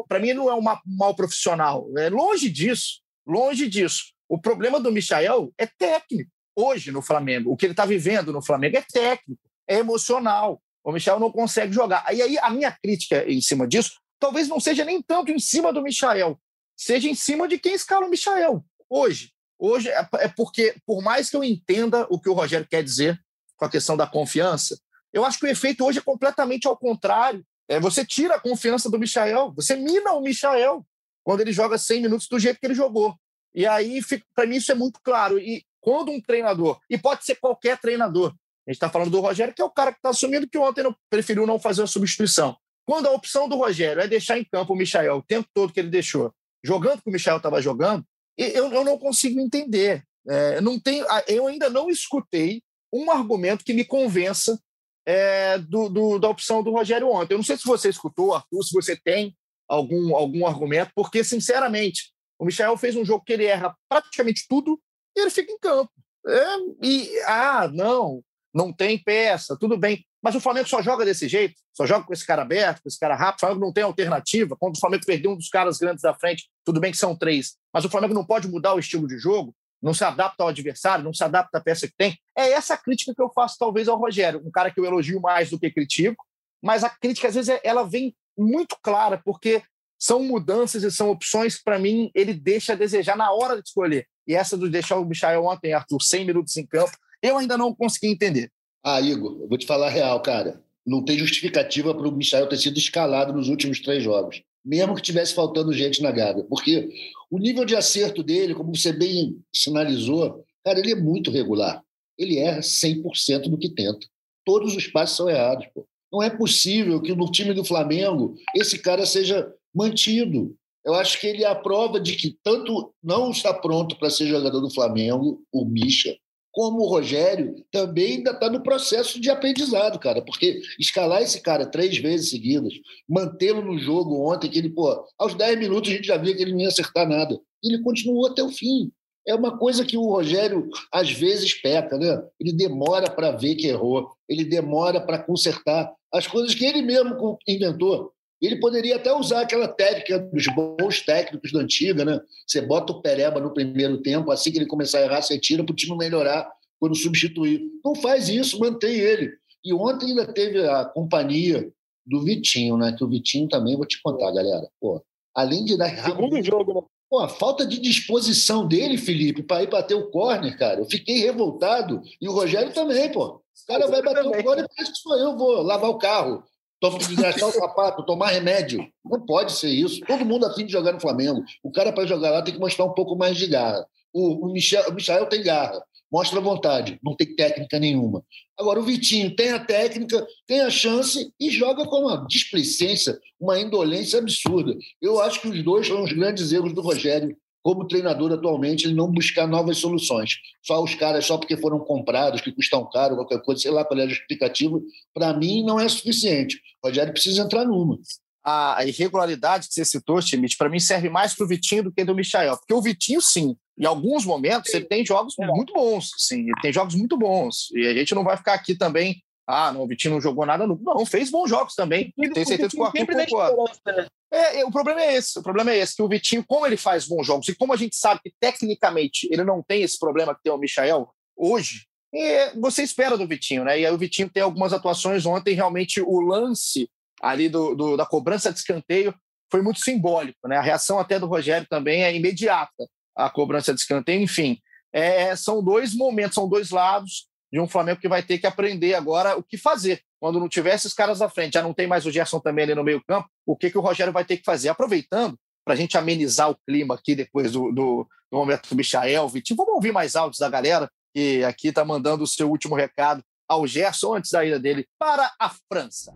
[0.08, 1.86] Para mim, não é um mal profissional.
[1.98, 3.02] É longe disso.
[3.26, 4.14] Longe disso.
[4.30, 6.32] O problema do Michael é técnico.
[6.56, 10.62] Hoje no Flamengo, o que ele está vivendo no Flamengo é técnico é emocional.
[10.84, 12.06] O Michel não consegue jogar.
[12.16, 15.72] E aí a minha crítica em cima disso talvez não seja nem tanto em cima
[15.72, 16.40] do Michael,
[16.76, 18.66] seja em cima de quem escala o Michael.
[18.90, 22.84] Hoje, hoje é, é porque, por mais que eu entenda o que o Rogério quer
[22.84, 23.20] dizer
[23.56, 24.80] com a questão da confiança,
[25.12, 27.46] eu acho que o efeito hoje é completamente ao contrário.
[27.68, 30.86] É, você tira a confiança do Michael, você mina o Michael
[31.24, 33.16] quando ele joga 100 minutos do jeito que ele jogou.
[33.54, 34.00] E aí,
[34.34, 35.40] para mim, isso é muito claro.
[35.40, 38.30] E quando um treinador, e pode ser qualquer treinador,
[38.68, 40.84] a gente está falando do Rogério, que é o cara que está assumindo que ontem
[40.84, 42.56] não, preferiu não fazer a substituição.
[42.86, 45.80] Quando a opção do Rogério é deixar em campo o Michael o tempo todo que
[45.80, 48.06] ele deixou, jogando que o Michael estava jogando,
[48.38, 50.04] eu, eu não consigo entender.
[50.28, 52.62] É, não tenho, eu ainda não escutei
[52.94, 54.60] um argumento que me convença
[55.06, 57.34] é, do, do, da opção do Rogério ontem.
[57.34, 59.36] Eu não sei se você escutou, Arthur, se você tem
[59.68, 64.80] algum, algum argumento, porque, sinceramente, o Michel fez um jogo que ele erra praticamente tudo
[65.16, 65.92] e ele fica em campo.
[66.28, 68.22] É, e, ah, não,
[68.54, 70.06] não tem peça, tudo bem.
[70.22, 73.00] Mas o Flamengo só joga desse jeito, só joga com esse cara aberto, com esse
[73.00, 73.38] cara rápido.
[73.38, 74.56] O Flamengo não tem alternativa.
[74.60, 77.56] Quando o Flamengo perdeu um dos caras grandes da frente, tudo bem que são três,
[77.74, 81.04] mas o Flamengo não pode mudar o estilo de jogo, não se adapta ao adversário,
[81.04, 82.18] não se adapta à peça que tem.
[82.36, 85.22] É essa a crítica que eu faço, talvez, ao Rogério, um cara que eu elogio
[85.22, 86.26] mais do que critico,
[86.62, 89.62] mas a crítica, às vezes, ela vem muito clara, porque
[90.00, 94.08] são mudanças e são opções, para mim, ele deixa a desejar na hora de escolher.
[94.28, 97.74] E essa do deixar o Michael ontem, Arthur, 100 minutos em campo, eu ainda não
[97.74, 98.52] consegui entender.
[98.90, 100.64] Ah, Igor, eu vou te falar a real, cara.
[100.86, 104.42] Não tem justificativa para o Michel ter sido escalado nos últimos três jogos.
[104.64, 106.46] Mesmo que tivesse faltando gente na Gávea.
[106.46, 106.88] Porque
[107.30, 111.84] o nível de acerto dele, como você bem sinalizou, cara, ele é muito regular.
[112.18, 114.08] Ele erra 100% do que tenta.
[114.46, 115.68] Todos os passos são errados.
[115.76, 115.86] Pô.
[116.10, 120.56] Não é possível que no time do Flamengo esse cara seja mantido.
[120.86, 124.28] Eu acho que ele é a prova de que tanto não está pronto para ser
[124.28, 126.18] jogador do Flamengo, o Misha,
[126.58, 131.68] como o Rogério, também ainda está no processo de aprendizado, cara, porque escalar esse cara
[131.68, 132.74] três vezes seguidas,
[133.08, 136.42] mantê-lo no jogo ontem, que ele, pô, aos 10 minutos a gente já via que
[136.42, 137.40] ele não ia acertar nada.
[137.64, 138.92] Ele continuou até o fim.
[139.28, 142.24] É uma coisa que o Rogério às vezes peca, né?
[142.40, 147.38] Ele demora para ver que errou, ele demora para consertar as coisas que ele mesmo
[147.48, 148.12] inventou.
[148.42, 152.22] Ele poderia até usar aquela técnica dos bons técnicos da antiga, né?
[152.46, 155.64] Você bota o Pereba no primeiro tempo, assim que ele começar a errar, você tira
[155.64, 156.48] para o time melhorar
[156.80, 157.64] quando substituir.
[157.84, 159.32] Não faz isso, mantém ele.
[159.66, 161.72] E ontem ainda teve a companhia
[162.06, 162.94] do Vitinho, né?
[162.96, 164.68] Que o Vitinho também, vou te contar, galera.
[164.80, 165.04] Pô,
[165.36, 165.90] além de dar.
[166.04, 166.82] Segundo jogo, né?
[167.10, 170.82] Pô, a falta de disposição dele, Felipe, para ir bater o corner, cara.
[170.82, 172.02] Eu fiquei revoltado.
[172.22, 173.36] E o Rogério também, pô.
[173.36, 176.44] O cara vai bater o corner, parece que sou eu, vou lavar o carro
[176.80, 178.88] desgastar o sapato, tomar remédio.
[179.04, 180.02] Não pode ser isso.
[180.02, 181.44] Todo mundo afim de jogar no Flamengo.
[181.64, 183.86] O cara, para jogar lá, tem que mostrar um pouco mais de garra.
[184.14, 188.24] O, o, Michel, o Michael tem garra, mostra vontade, não tem técnica nenhuma.
[188.58, 193.60] Agora, o Vitinho tem a técnica, tem a chance e joga com uma displicência, uma
[193.60, 194.76] indolência absurda.
[195.02, 197.38] Eu acho que os dois são os grandes erros do Rogério
[197.68, 200.36] como treinador atualmente, ele não buscar novas soluções.
[200.64, 204.00] Só os caras, só porque foram comprados, que custam caro, qualquer coisa, sei lá qual
[204.00, 204.80] é a justificativa,
[205.14, 206.62] para mim não é suficiente.
[206.82, 208.00] O Rogério precisa entrar numa.
[208.42, 212.06] A irregularidade que você citou, Schmidt, para mim serve mais para o Vitinho do que
[212.06, 212.56] do Michael.
[212.56, 216.12] Porque o Vitinho, sim, em alguns momentos, ele tem jogos muito bons.
[216.18, 217.68] Sim, ele tem jogos muito bons.
[217.74, 220.68] E a gente não vai ficar aqui também ah, não, o Vitinho não jogou nada.
[220.68, 222.14] Não, fez bons jogos também.
[222.18, 223.74] Tenho certeza que o Arthur concorda.
[223.86, 224.08] Né?
[224.30, 225.40] É, é, o problema é esse.
[225.40, 227.78] O problema é esse, que o Vitinho, como ele faz bons jogos, e como a
[227.78, 232.54] gente sabe que tecnicamente ele não tem esse problema que tem o Michael hoje, é,
[232.56, 233.80] você espera do Vitinho, né?
[233.80, 236.90] E aí o Vitinho tem algumas atuações ontem, realmente o lance
[237.22, 239.16] ali do, do, da cobrança de escanteio
[239.50, 240.46] foi muito simbólico.
[240.46, 240.58] Né?
[240.58, 244.22] A reação até do Rogério também é imediata, a cobrança de escanteio.
[244.22, 244.58] Enfim,
[244.92, 248.94] é, são dois momentos, são dois lados de um Flamengo que vai ter que aprender
[248.94, 250.02] agora o que fazer.
[250.20, 252.76] Quando não tiver esses caras à frente, já não tem mais o Gerson também ali
[252.76, 254.70] no meio campo, o que, que o Rogério vai ter que fazer?
[254.70, 259.28] Aproveitando, para a gente amenizar o clima aqui depois do, do, do momento do Michael,
[259.30, 263.24] Vitinho, vamos ouvir mais áudios da galera, que aqui está mandando o seu último recado
[263.48, 266.14] ao Gerson antes da ida dele para a França.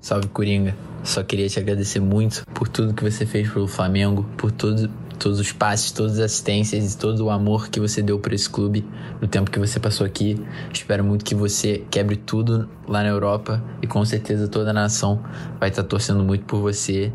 [0.00, 0.74] Salve Coringa,
[1.04, 5.38] só queria te agradecer muito por tudo que você fez pelo Flamengo, por tudo, todos
[5.38, 8.84] os passes, todas as assistências e todo o amor que você deu para esse clube
[9.20, 10.42] no tempo que você passou aqui.
[10.72, 15.22] Espero muito que você quebre tudo lá na Europa e com certeza toda a nação
[15.60, 17.12] vai estar torcendo muito por você.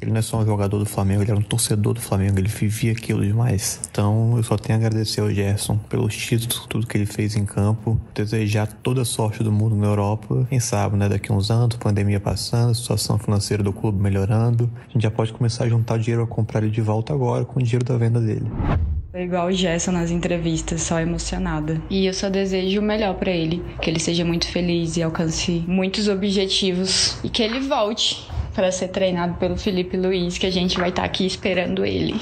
[0.00, 2.48] Ele não é só um jogador do Flamengo, ele era um torcedor do Flamengo, ele
[2.48, 3.80] vivia aquilo demais.
[3.90, 7.46] Então eu só tenho a agradecer ao Gerson pelos títulos, tudo que ele fez em
[7.46, 10.46] campo, desejar toda a sorte do mundo na Europa.
[10.50, 11.08] Quem sabe, né?
[11.08, 15.64] Daqui uns anos, pandemia passando, situação financeira do clube melhorando, a gente já pode começar
[15.64, 18.50] a juntar dinheiro a comprar ele de volta agora com o dinheiro da venda dele.
[19.10, 21.80] Tô igual o Gerson nas entrevistas, só emocionada.
[21.88, 25.64] E eu só desejo o melhor para ele, que ele seja muito feliz e alcance
[25.66, 30.78] muitos objetivos e que ele volte para ser treinado pelo Felipe Luiz, que a gente
[30.78, 32.14] vai estar tá aqui esperando ele.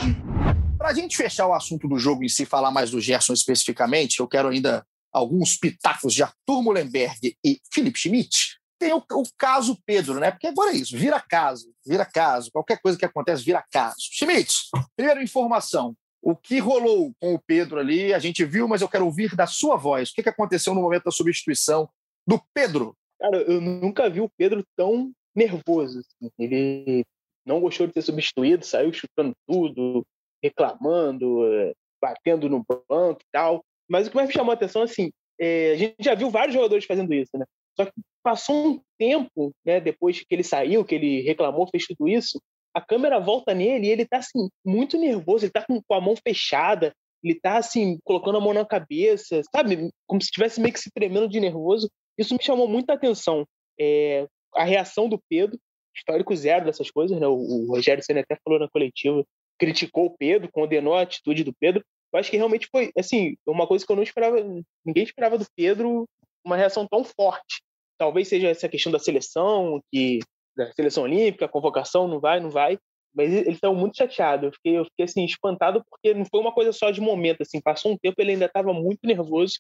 [0.76, 4.18] Para a gente fechar o assunto do jogo em si, falar mais do Gerson especificamente,
[4.18, 8.58] eu quero ainda alguns pitacos de Arthur Mullenberg e Felipe Schmidt.
[8.80, 10.32] Tem o, o, caso Pedro, né?
[10.32, 12.50] Porque agora é isso, vira caso, vira caso.
[12.50, 13.94] Qualquer coisa que acontece, vira caso.
[14.00, 14.52] Schmidt,
[14.96, 15.94] primeira informação.
[16.20, 19.46] O que rolou com o Pedro ali, a gente viu, mas eu quero ouvir da
[19.46, 20.10] sua voz.
[20.10, 21.88] O que aconteceu no momento da substituição
[22.26, 22.96] do Pedro?
[23.20, 26.00] Cara, eu nunca vi o Pedro tão nervoso.
[26.00, 26.30] Assim.
[26.38, 27.04] Ele
[27.44, 30.04] não gostou de ser substituído, saiu chutando tudo,
[30.42, 33.62] reclamando, eh, batendo no banco e tal.
[33.88, 36.54] Mas o que mais me chamou a atenção, assim, é, a gente já viu vários
[36.54, 37.44] jogadores fazendo isso, né?
[37.76, 37.92] Só que
[38.22, 42.40] passou um tempo, né, depois que ele saiu, que ele reclamou, fez tudo isso,
[42.72, 46.00] a câmera volta nele e ele tá, assim, muito nervoso, ele tá com, com a
[46.00, 46.92] mão fechada,
[47.22, 49.90] ele tá, assim, colocando a mão na cabeça, sabe?
[50.06, 51.88] Como se estivesse meio que se tremendo de nervoso.
[52.18, 53.46] Isso me chamou muita atenção.
[53.80, 55.58] É, a reação do Pedro,
[55.94, 57.26] histórico zero dessas coisas, né?
[57.26, 59.24] O, o Rogério Senna até falou na coletiva,
[59.58, 61.84] criticou o Pedro, condenou a atitude do Pedro.
[62.12, 64.36] Eu acho que realmente foi, assim, uma coisa que eu não esperava,
[64.84, 66.06] ninguém esperava do Pedro
[66.44, 67.62] uma reação tão forte.
[67.98, 70.18] Talvez seja essa questão da seleção, que
[70.56, 72.78] da seleção olímpica, convocação não vai, não vai,
[73.14, 74.46] mas ele estava muito chateado.
[74.46, 77.60] Eu fiquei, eu fiquei assim espantado porque não foi uma coisa só de momento, assim,
[77.60, 79.54] passou um tempo ele ainda estava muito nervoso.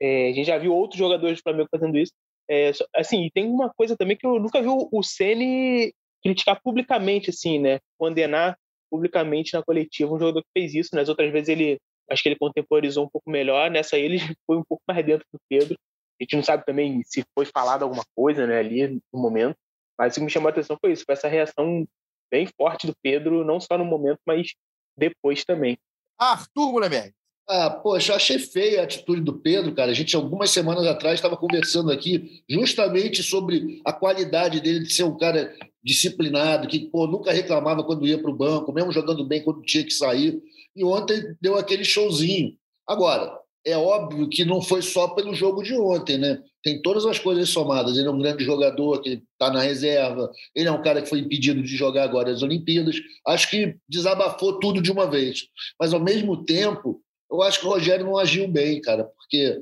[0.00, 2.12] É, a gente já viu outros jogadores do Flamengo fazendo isso.
[2.50, 7.60] É, assim, tem uma coisa também que eu nunca vi o Ceni criticar publicamente, assim,
[7.60, 7.78] né?
[7.96, 8.58] Condenar
[8.90, 10.90] publicamente na coletiva um jogador que fez isso.
[10.92, 11.10] Nas né?
[11.12, 11.78] outras vezes ele,
[12.10, 13.70] acho que ele contemporizou um pouco melhor.
[13.70, 15.78] Nessa aí ele foi um pouco mais dentro do Pedro.
[16.20, 18.58] A gente não sabe também se foi falado alguma coisa, né?
[18.58, 19.56] Ali no momento.
[19.96, 21.86] Mas o que me chamou a atenção foi isso, foi essa reação
[22.30, 24.54] bem forte do Pedro, não só no momento, mas
[24.96, 25.78] depois também.
[26.18, 27.14] Arthur Mullenberg.
[27.52, 29.90] Ah, poxa, achei feia a atitude do Pedro, cara.
[29.90, 35.02] A gente, algumas semanas atrás, estava conversando aqui justamente sobre a qualidade dele de ser
[35.02, 39.42] um cara disciplinado, que pô, nunca reclamava quando ia para o banco, mesmo jogando bem
[39.42, 40.40] quando tinha que sair.
[40.76, 42.54] E ontem deu aquele showzinho.
[42.86, 43.36] Agora,
[43.66, 46.40] é óbvio que não foi só pelo jogo de ontem, né?
[46.62, 47.98] Tem todas as coisas somadas.
[47.98, 50.30] Ele é um grande jogador que está na reserva.
[50.54, 52.94] Ele é um cara que foi impedido de jogar agora as Olimpíadas.
[53.26, 55.48] Acho que desabafou tudo de uma vez.
[55.80, 59.60] Mas, ao mesmo tempo, eu acho que o Rogério não agiu bem, cara, porque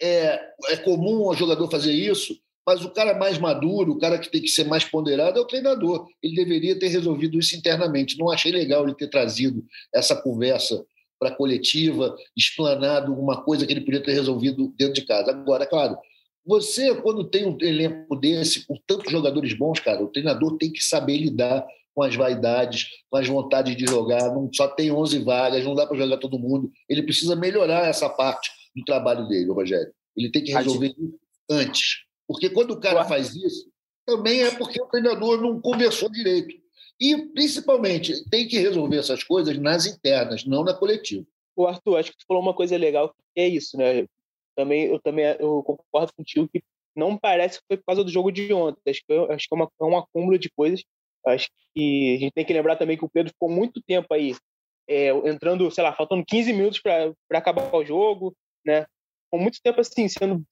[0.00, 4.30] é, é comum o jogador fazer isso, mas o cara mais maduro, o cara que
[4.30, 6.06] tem que ser mais ponderado é o treinador.
[6.22, 8.18] Ele deveria ter resolvido isso internamente.
[8.18, 9.62] Não achei legal ele ter trazido
[9.94, 10.84] essa conversa
[11.18, 15.30] para a coletiva, explanado uma coisa que ele podia ter resolvido dentro de casa.
[15.30, 15.96] Agora, claro,
[16.44, 20.82] você, quando tem um elenco desse, com tantos jogadores bons, cara, o treinador tem que
[20.82, 24.34] saber lidar com as vaidades, com as vontades de jogar.
[24.34, 26.70] Não só tem 11 vagas, não dá para jogar todo mundo.
[26.88, 29.92] Ele precisa melhorar essa parte do trabalho dele, Rogério.
[30.16, 31.18] Ele tem que resolver isso
[31.50, 32.04] antes.
[32.26, 33.70] Porque quando o cara faz isso,
[34.06, 36.54] também é porque o treinador não conversou direito.
[37.00, 41.26] E, principalmente, tem que resolver essas coisas nas internas, não na coletiva.
[41.56, 44.06] O Arthur, acho que tu falou uma coisa legal, que é isso, né?
[44.56, 46.62] Também, eu também eu concordo contigo que
[46.94, 48.80] não parece que foi por causa do jogo de ontem.
[48.88, 50.84] Acho que, acho que é, uma, é um acúmulo de coisas
[51.26, 54.34] Acho que a gente tem que lembrar também que o Pedro ficou muito tempo aí,
[54.88, 58.34] é, entrando, sei lá, faltando 15 minutos para acabar o jogo,
[58.64, 58.86] né?
[59.30, 60.42] Com muito tempo assim, sendo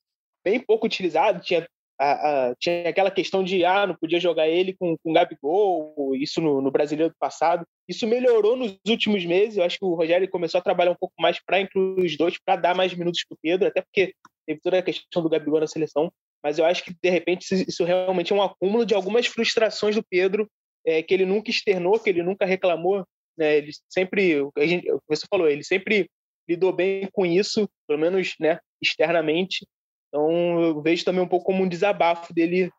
[0.43, 1.41] bem pouco utilizado.
[1.41, 1.65] Tinha,
[1.99, 6.41] a, a, tinha aquela questão de, ah, não podia jogar ele com, com Gabigol, isso
[6.41, 7.65] no, no brasileiro do passado.
[7.87, 9.57] Isso melhorou nos últimos meses.
[9.57, 12.37] Eu acho que o Rogério começou a trabalhar um pouco mais para incluir os dois,
[12.43, 14.13] para dar mais minutos para o Pedro, até porque
[14.45, 16.11] teve toda a questão do Gabigol na seleção.
[16.43, 20.03] mas eu acho que, de repente, isso realmente é um acúmulo de algumas frustrações do
[20.03, 20.49] Pedro,
[20.85, 23.05] é, que ele nunca externou, que ele nunca reclamou.
[23.37, 23.57] Né?
[23.57, 26.09] Ele sempre, a gente, você falou, ele sempre
[26.47, 29.65] lidou bem com isso, pelo menos né, externamente.
[30.07, 32.69] Então, eu vejo também um pouco como um desabafo dele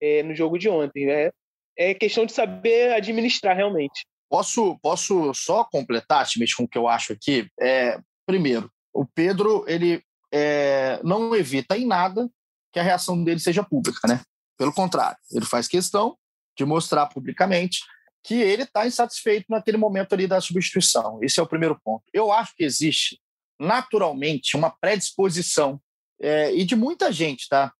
[0.00, 1.10] é, no jogo de ontem.
[1.10, 1.30] É,
[1.76, 4.06] é questão de saber administrar realmente.
[4.30, 7.48] Posso, posso só completar, Schmidt, com o que eu acho aqui?
[7.60, 12.28] É, primeiro, o Pedro ele é, não evita em nada
[12.72, 14.20] que a reação dele seja pública, né?
[14.58, 16.16] Pelo contrário, ele faz questão
[16.56, 17.80] de mostrar publicamente
[18.22, 21.18] que ele está insatisfeito naquele momento ali da substituição.
[21.22, 22.04] Esse é o primeiro ponto.
[22.12, 23.20] Eu acho que existe
[23.60, 25.80] naturalmente uma predisposição
[26.20, 27.72] é, e de muita gente, tá?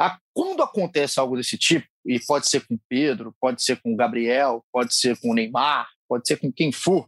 [0.00, 4.64] A, quando acontece algo desse tipo, e pode ser com Pedro, pode ser com Gabriel,
[4.72, 7.06] pode ser com Neymar, pode ser com quem for,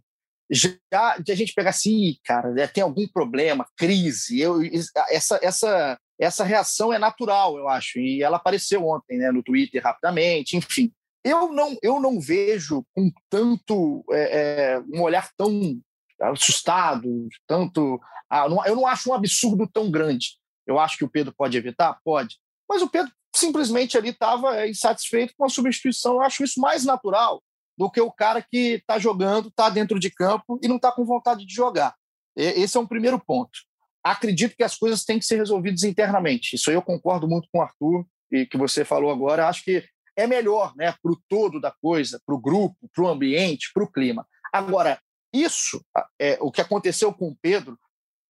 [0.51, 4.61] já de a gente pegar assim, cara, né, tem algum problema, crise, eu,
[5.09, 9.83] essa, essa, essa reação é natural, eu acho, e ela apareceu ontem né, no Twitter
[9.83, 10.93] rapidamente, enfim.
[11.25, 15.81] Eu não, eu não vejo com tanto é, é, um olhar tão
[16.21, 18.01] assustado, tanto.
[18.29, 20.39] Ah, não, eu não acho um absurdo tão grande.
[20.67, 21.99] Eu acho que o Pedro pode evitar?
[22.05, 22.39] Pode.
[22.69, 26.15] Mas o Pedro simplesmente ali estava é, insatisfeito com a substituição.
[26.15, 27.43] Eu acho isso mais natural
[27.77, 31.05] do que o cara que está jogando, está dentro de campo e não está com
[31.05, 31.95] vontade de jogar.
[32.37, 33.59] Esse é um primeiro ponto.
[34.03, 36.57] Acredito que as coisas têm que ser resolvidas internamente.
[36.57, 39.49] Isso aí eu concordo muito com o Arthur e que você falou agora.
[39.49, 39.85] Acho que
[40.17, 43.85] é melhor né, para o todo da coisa, para o grupo, para o ambiente, para
[43.85, 44.27] o clima.
[44.53, 45.01] Agora,
[45.33, 45.83] isso,
[46.21, 47.79] é, o que aconteceu com o Pedro,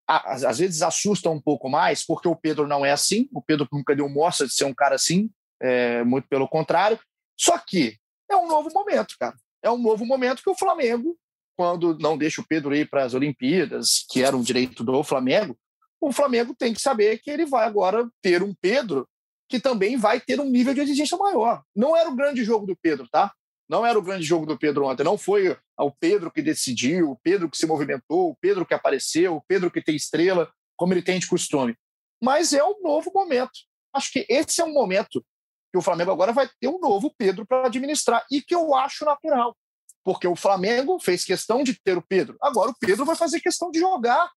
[0.06, 3.66] às, às, vezes assusta um pouco mais, porque o Pedro não é assim, o Pedro
[3.72, 6.98] nunca deu mostra de ser um cara assim, é, muito pelo contrário.
[7.38, 7.96] Só que
[8.30, 9.34] é um novo momento, cara.
[9.62, 11.16] É um novo momento que o Flamengo,
[11.56, 15.56] quando não deixa o Pedro ir para as Olimpíadas, que era um direito do Flamengo,
[16.00, 19.08] o Flamengo tem que saber que ele vai agora ter um Pedro
[19.52, 21.62] que também vai ter um nível de exigência maior.
[21.76, 23.30] Não era o grande jogo do Pedro, tá?
[23.68, 25.04] Não era o grande jogo do Pedro ontem.
[25.04, 29.36] Não foi o Pedro que decidiu, o Pedro que se movimentou, o Pedro que apareceu,
[29.36, 31.76] o Pedro que tem estrela, como ele tem de costume.
[32.18, 33.52] Mas é um novo momento.
[33.94, 35.22] Acho que esse é um momento
[35.70, 39.04] que o Flamengo agora vai ter um novo Pedro para administrar e que eu acho
[39.04, 39.54] natural,
[40.02, 42.38] porque o Flamengo fez questão de ter o Pedro.
[42.40, 44.30] Agora o Pedro vai fazer questão de jogar.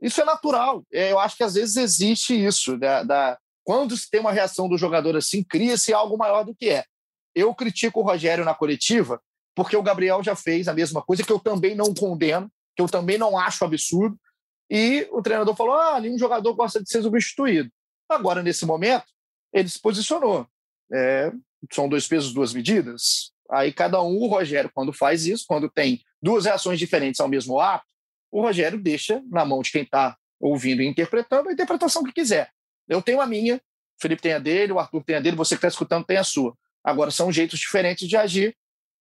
[0.00, 0.82] Isso é natural.
[0.90, 2.78] É, eu acho que às vezes existe isso.
[2.78, 3.38] Da, da...
[3.64, 6.84] Quando se tem uma reação do jogador assim, cria-se algo maior do que é.
[7.34, 9.20] Eu critico o Rogério na coletiva
[9.54, 12.88] porque o Gabriel já fez a mesma coisa, que eu também não condeno, que eu
[12.88, 14.18] também não acho absurdo.
[14.70, 17.70] E o treinador falou: ah, nenhum jogador gosta de ser substituído.
[18.08, 19.04] Agora, nesse momento,
[19.52, 20.46] ele se posicionou.
[20.92, 21.32] É,
[21.70, 23.32] são dois pesos, duas medidas.
[23.50, 27.60] Aí cada um, o Rogério, quando faz isso, quando tem duas reações diferentes ao mesmo
[27.60, 27.84] ato,
[28.30, 32.50] o Rogério deixa na mão de quem está ouvindo e interpretando a interpretação que quiser.
[32.92, 33.60] Eu tenho a minha, o
[34.00, 36.24] Felipe tem a dele, o Arthur tem a dele, você que está escutando tem a
[36.24, 36.54] sua.
[36.84, 38.56] Agora, são jeitos diferentes de agir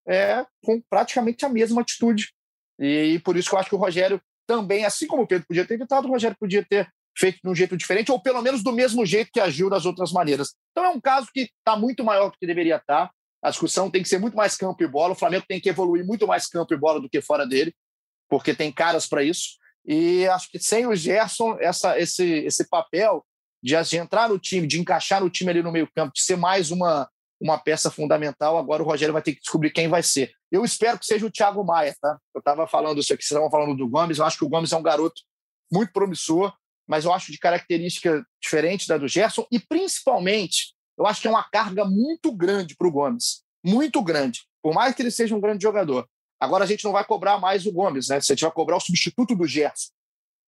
[0.08, 2.32] é, com praticamente a mesma atitude.
[2.80, 5.47] E, e, por isso que eu acho que o Rogério também, assim como o Pedro
[5.47, 8.63] podia ter evitado, o Rogério podia ter feito de um jeito diferente, ou pelo menos
[8.63, 10.56] do mesmo jeito que agiu das outras maneiras.
[10.71, 13.08] Então é um caso que está muito maior do que deveria estar.
[13.08, 13.13] Tá.
[13.43, 15.13] A discussão tem que ser muito mais campo e bola.
[15.13, 17.73] O Flamengo tem que evoluir muito mais campo e bola do que fora dele,
[18.30, 19.58] porque tem caras para isso.
[19.86, 23.25] E acho que sem o Gerson, essa, esse, esse papel
[23.62, 26.71] de, de entrar no time, de encaixar no time ali no meio-campo, de ser mais
[26.71, 30.32] uma, uma peça fundamental, agora o Rogério vai ter que descobrir quem vai ser.
[30.52, 32.17] Eu espero que seja o Thiago Maia, tá?
[32.34, 34.71] Eu estava falando isso aqui, vocês estavam falando do Gomes, eu acho que o Gomes
[34.71, 35.21] é um garoto
[35.71, 36.54] muito promissor,
[36.88, 41.32] mas eu acho de característica diferente da do Gerson e principalmente eu acho que é
[41.32, 44.41] uma carga muito grande para o Gomes, muito grande.
[44.62, 46.08] Por mais que ele seja um grande jogador.
[46.39, 48.17] Agora a gente não vai cobrar mais o Gomes, né?
[48.17, 49.89] A gente vai cobrar o substituto do Gerson.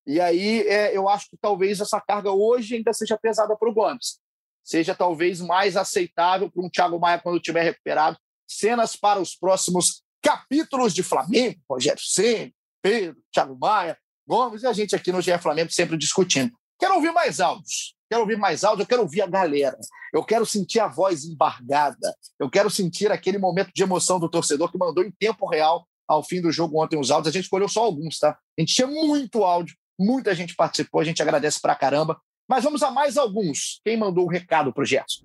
[0.06, 3.72] E aí é, eu acho que talvez essa carga hoje ainda seja pesada para o
[3.72, 4.18] Gomes.
[4.62, 8.18] Seja talvez mais aceitável para um Thiago Maia quando estiver recuperado.
[8.46, 14.72] Cenas para os próximos capítulos de Flamengo, Rogério Senna, Pedro, Thiago Maia, Gomes e a
[14.72, 16.52] gente aqui no GE Flamengo sempre discutindo.
[16.78, 17.94] Quero ouvir mais áudios.
[18.08, 19.76] Quero ouvir mais áudios, eu quero ouvir a galera.
[20.12, 22.14] Eu quero sentir a voz embargada.
[22.38, 26.22] Eu quero sentir aquele momento de emoção do torcedor que mandou em tempo real ao
[26.22, 27.28] fim do jogo ontem os áudios.
[27.28, 28.38] A gente escolheu só alguns, tá?
[28.56, 32.18] A gente tinha muito áudio, muita gente participou, a gente agradece pra caramba.
[32.48, 33.80] Mas vamos a mais alguns.
[33.84, 35.24] Quem mandou o um recado pro Gerson?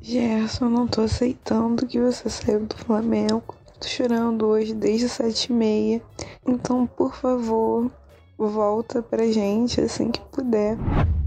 [0.00, 3.54] Gerson, não tô aceitando que você saiu do Flamengo.
[3.78, 6.02] Tô chorando hoje desde sete e meia.
[6.46, 7.90] Então, por favor,
[8.38, 10.76] volta pra gente assim que puder.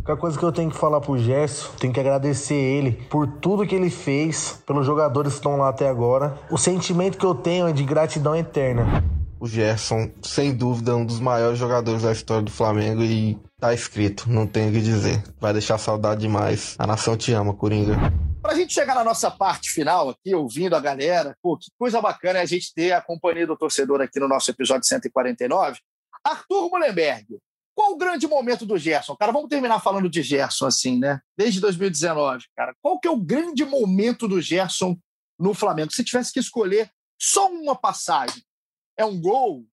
[0.05, 3.65] A coisa que eu tenho que falar pro Gerson, tenho que agradecer ele por tudo
[3.65, 6.37] que ele fez, pelos jogadores que estão lá até agora.
[6.51, 9.03] O sentimento que eu tenho é de gratidão eterna.
[9.39, 13.73] O Gerson, sem dúvida, é um dos maiores jogadores da história do Flamengo e Tá
[13.73, 15.23] escrito, não tenho o que dizer.
[15.39, 16.75] Vai deixar saudade demais.
[16.77, 17.95] A nação te ama, Coringa.
[18.41, 22.01] Para a gente chegar na nossa parte final aqui, ouvindo a galera, pô, que coisa
[22.01, 25.79] bacana é a gente ter a companhia do torcedor aqui no nosso episódio 149.
[26.23, 27.25] Arthur Mullenberg,
[27.73, 29.15] qual o grande momento do Gerson?
[29.15, 31.19] Cara, vamos terminar falando de Gerson assim, né?
[31.37, 32.75] Desde 2019, cara.
[32.81, 34.97] Qual que é o grande momento do Gerson
[35.39, 35.93] no Flamengo?
[35.93, 38.43] Se tivesse que escolher só uma passagem,
[38.97, 39.65] é um gol?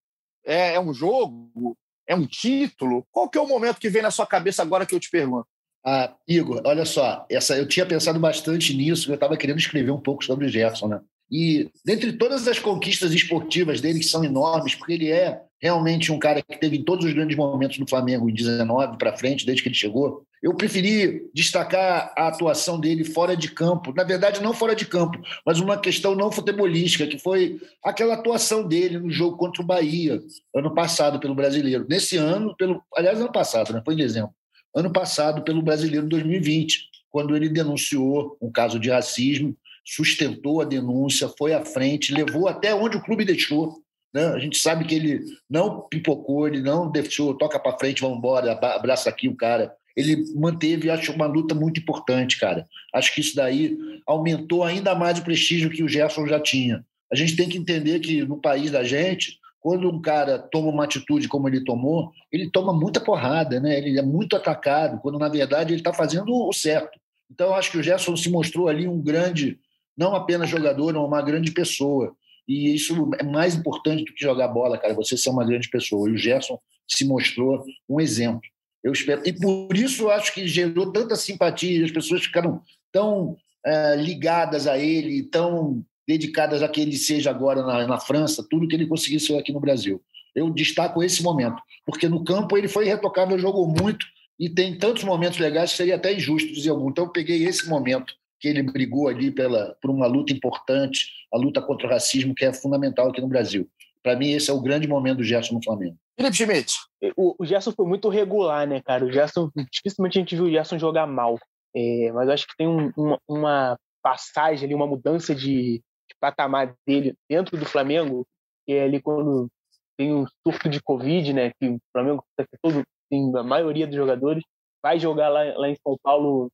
[0.44, 1.76] É, é um jogo?
[2.06, 3.06] É um título?
[3.10, 5.46] Qual que é o momento que vem na sua cabeça agora que eu te pergunto?
[5.84, 10.00] Ah, Igor, olha só, essa, eu tinha pensado bastante nisso, eu estava querendo escrever um
[10.00, 11.00] pouco sobre o Gerson, né?
[11.32, 16.18] E dentre todas as conquistas esportivas dele, que são enormes, porque ele é realmente um
[16.18, 19.62] cara que teve em todos os grandes momentos do Flamengo, em 19 para frente, desde
[19.62, 23.94] que ele chegou, eu preferi destacar a atuação dele fora de campo.
[23.94, 28.68] Na verdade, não fora de campo, mas uma questão não futebolística, que foi aquela atuação
[28.68, 30.20] dele no jogo contra o Bahia,
[30.54, 31.86] ano passado, pelo brasileiro.
[31.88, 33.80] Nesse ano, pelo, aliás, ano passado, né?
[33.82, 34.32] foi em dezembro.
[34.74, 41.28] Ano passado, pelo brasileiro 2020, quando ele denunciou um caso de racismo sustentou a denúncia,
[41.38, 43.82] foi à frente, levou até onde o clube deixou.
[44.14, 44.26] Né?
[44.26, 48.52] A gente sabe que ele não pipocou, ele não deixou, toca para frente, vamos embora,
[48.52, 49.74] abraça aqui o cara.
[49.96, 52.66] Ele manteve, acho, uma luta muito importante, cara.
[52.94, 53.76] Acho que isso daí
[54.06, 56.84] aumentou ainda mais o prestígio que o Gerson já tinha.
[57.12, 60.84] A gente tem que entender que no país da gente, quando um cara toma uma
[60.84, 63.76] atitude como ele tomou, ele toma muita porrada, né?
[63.76, 66.98] Ele é muito atacado, quando na verdade ele está fazendo o certo.
[67.30, 69.58] Então, acho que o Gerson se mostrou ali um grande
[69.96, 72.14] não apenas jogador, não uma grande pessoa.
[72.48, 74.94] E isso é mais importante do que jogar bola, cara.
[74.94, 76.08] Você ser uma grande pessoa.
[76.08, 78.42] E o Gerson se mostrou um exemplo.
[78.82, 79.22] Eu espero.
[79.24, 84.66] E por isso eu acho que gerou tanta simpatia, as pessoas ficaram tão é, ligadas
[84.66, 88.86] a ele, tão dedicadas a que ele seja agora na, na França, tudo que ele
[88.86, 90.02] conseguiu ser aqui no Brasil.
[90.34, 94.04] Eu destaco esse momento, porque no campo ele foi irretocável, jogou muito
[94.38, 96.90] e tem tantos momentos legais que seria até injusto dizer algum.
[96.90, 101.38] Então eu peguei esse momento que ele brigou ali pela, por uma luta importante, a
[101.38, 103.70] luta contra o racismo, que é fundamental aqui no Brasil.
[104.02, 105.96] Para mim, esse é o grande momento do Gerson no Flamengo.
[106.18, 106.74] Felipe Schmidt.
[107.16, 109.04] O, o Gerson foi muito regular, né, cara?
[109.04, 111.38] O Gerson, dificilmente a gente viu o Gerson jogar mal.
[111.74, 116.74] É, mas acho que tem um, uma, uma, passagem ali, uma mudança de, de, patamar
[116.84, 118.26] dele dentro do Flamengo,
[118.66, 119.48] que é ali quando
[119.96, 121.52] tem um surto de Covid, né?
[121.60, 122.24] Que o Flamengo,
[122.60, 124.42] todo, tem a maioria dos jogadores,
[124.82, 126.50] vai jogar lá, lá em São Paulo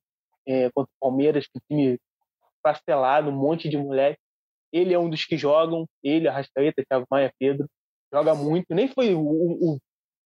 [0.47, 1.99] é, contra o Palmeiras, que time
[2.61, 4.17] pastelado, um monte de mulher.
[4.71, 7.67] Ele é um dos que jogam, ele, Arrascaeta, Thiago Maia, Pedro,
[8.13, 8.73] joga muito.
[8.73, 9.79] Nem foi o, o,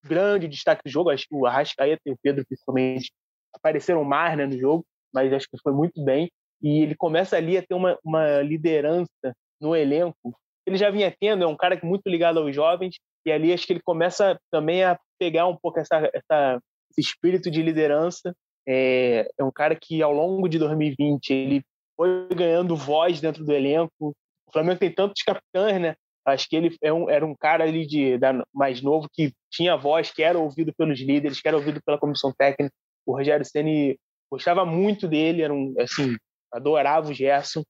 [0.06, 3.14] grande destaque do jogo, acho que o Arrascaeta e o Pedro, principalmente,
[3.54, 6.30] apareceram mais né, no jogo, mas acho que foi muito bem.
[6.62, 10.36] E ele começa ali a ter uma, uma liderança no elenco.
[10.66, 12.96] Ele já vinha tendo, é um cara é muito ligado aos jovens,
[13.26, 16.60] e ali acho que ele começa também a pegar um pouco essa, essa
[16.92, 18.36] esse espírito de liderança
[18.68, 21.64] é, é um cara que, ao longo de 2020, ele
[21.96, 24.14] foi ganhando voz dentro do elenco.
[24.48, 25.96] O Flamengo tem tantos capitães, né?
[26.26, 29.76] Acho que ele é um, era um cara ali de, da, mais novo que tinha
[29.76, 32.74] voz, que era ouvido pelos líderes, que era ouvido pela comissão técnica.
[33.06, 33.98] O Rogério Ceni
[34.32, 36.16] gostava muito dele, era um, assim,
[36.52, 37.62] adorava o Gerson,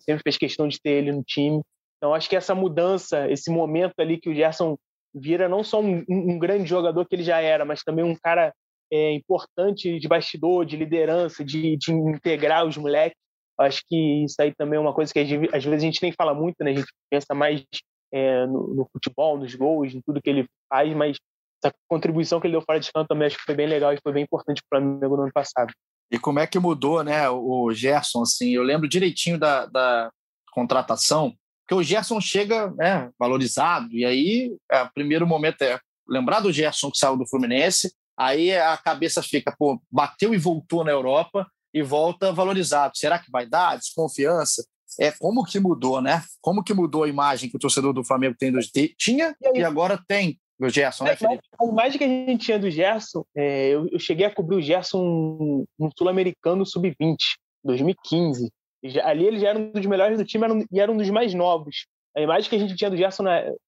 [0.00, 1.60] sempre fez questão de ter ele no time.
[1.96, 4.76] Então acho que essa mudança, esse momento ali que o Gerson
[5.12, 8.52] vira não só um, um grande jogador que ele já era, mas também um cara
[8.92, 13.18] é, importante de bastidor, de liderança, de, de integrar os moleques.
[13.58, 16.34] Acho que isso aí também é uma coisa que às vezes a gente nem fala
[16.34, 16.72] muito, né?
[16.72, 17.64] A gente pensa mais
[18.12, 21.16] é, no, no, futebol, nos gols, em tudo que ele faz, mas
[21.62, 24.00] essa contribuição que ele deu fora de campo também acho que foi bem legal e
[24.02, 25.72] foi bem importante para o no ano passado.
[26.10, 30.10] E como é que mudou, né, o Gerson, assim, eu lembro direitinho da, da
[30.52, 31.34] contratação,
[31.66, 36.90] porque o Gerson chega né, valorizado, e aí, é, primeiro momento é lembrar do Gerson
[36.92, 41.82] que saiu do Fluminense, aí a cabeça fica, pô, bateu e voltou na Europa e
[41.82, 42.96] volta valorizado.
[42.96, 43.76] Será que vai dar?
[43.76, 44.64] Desconfiança?
[44.98, 46.22] É como que mudou, né?
[46.40, 48.58] Como que mudou a imagem que o torcedor do Flamengo tem do
[48.96, 51.42] tinha e, e agora tem do Gerson, né, Felipe?
[51.60, 54.62] A imagem que a gente tinha do Gerson, é, eu, eu, cheguei a cobrir o
[54.62, 57.16] Gerson no um Sul-Americano Sub-20,
[57.62, 58.50] 2015.
[58.84, 60.96] Já, ali ele já era um dos melhores do time era um, e era um
[60.96, 61.86] dos mais novos.
[62.16, 63.24] A imagem que a gente tinha do Gerson,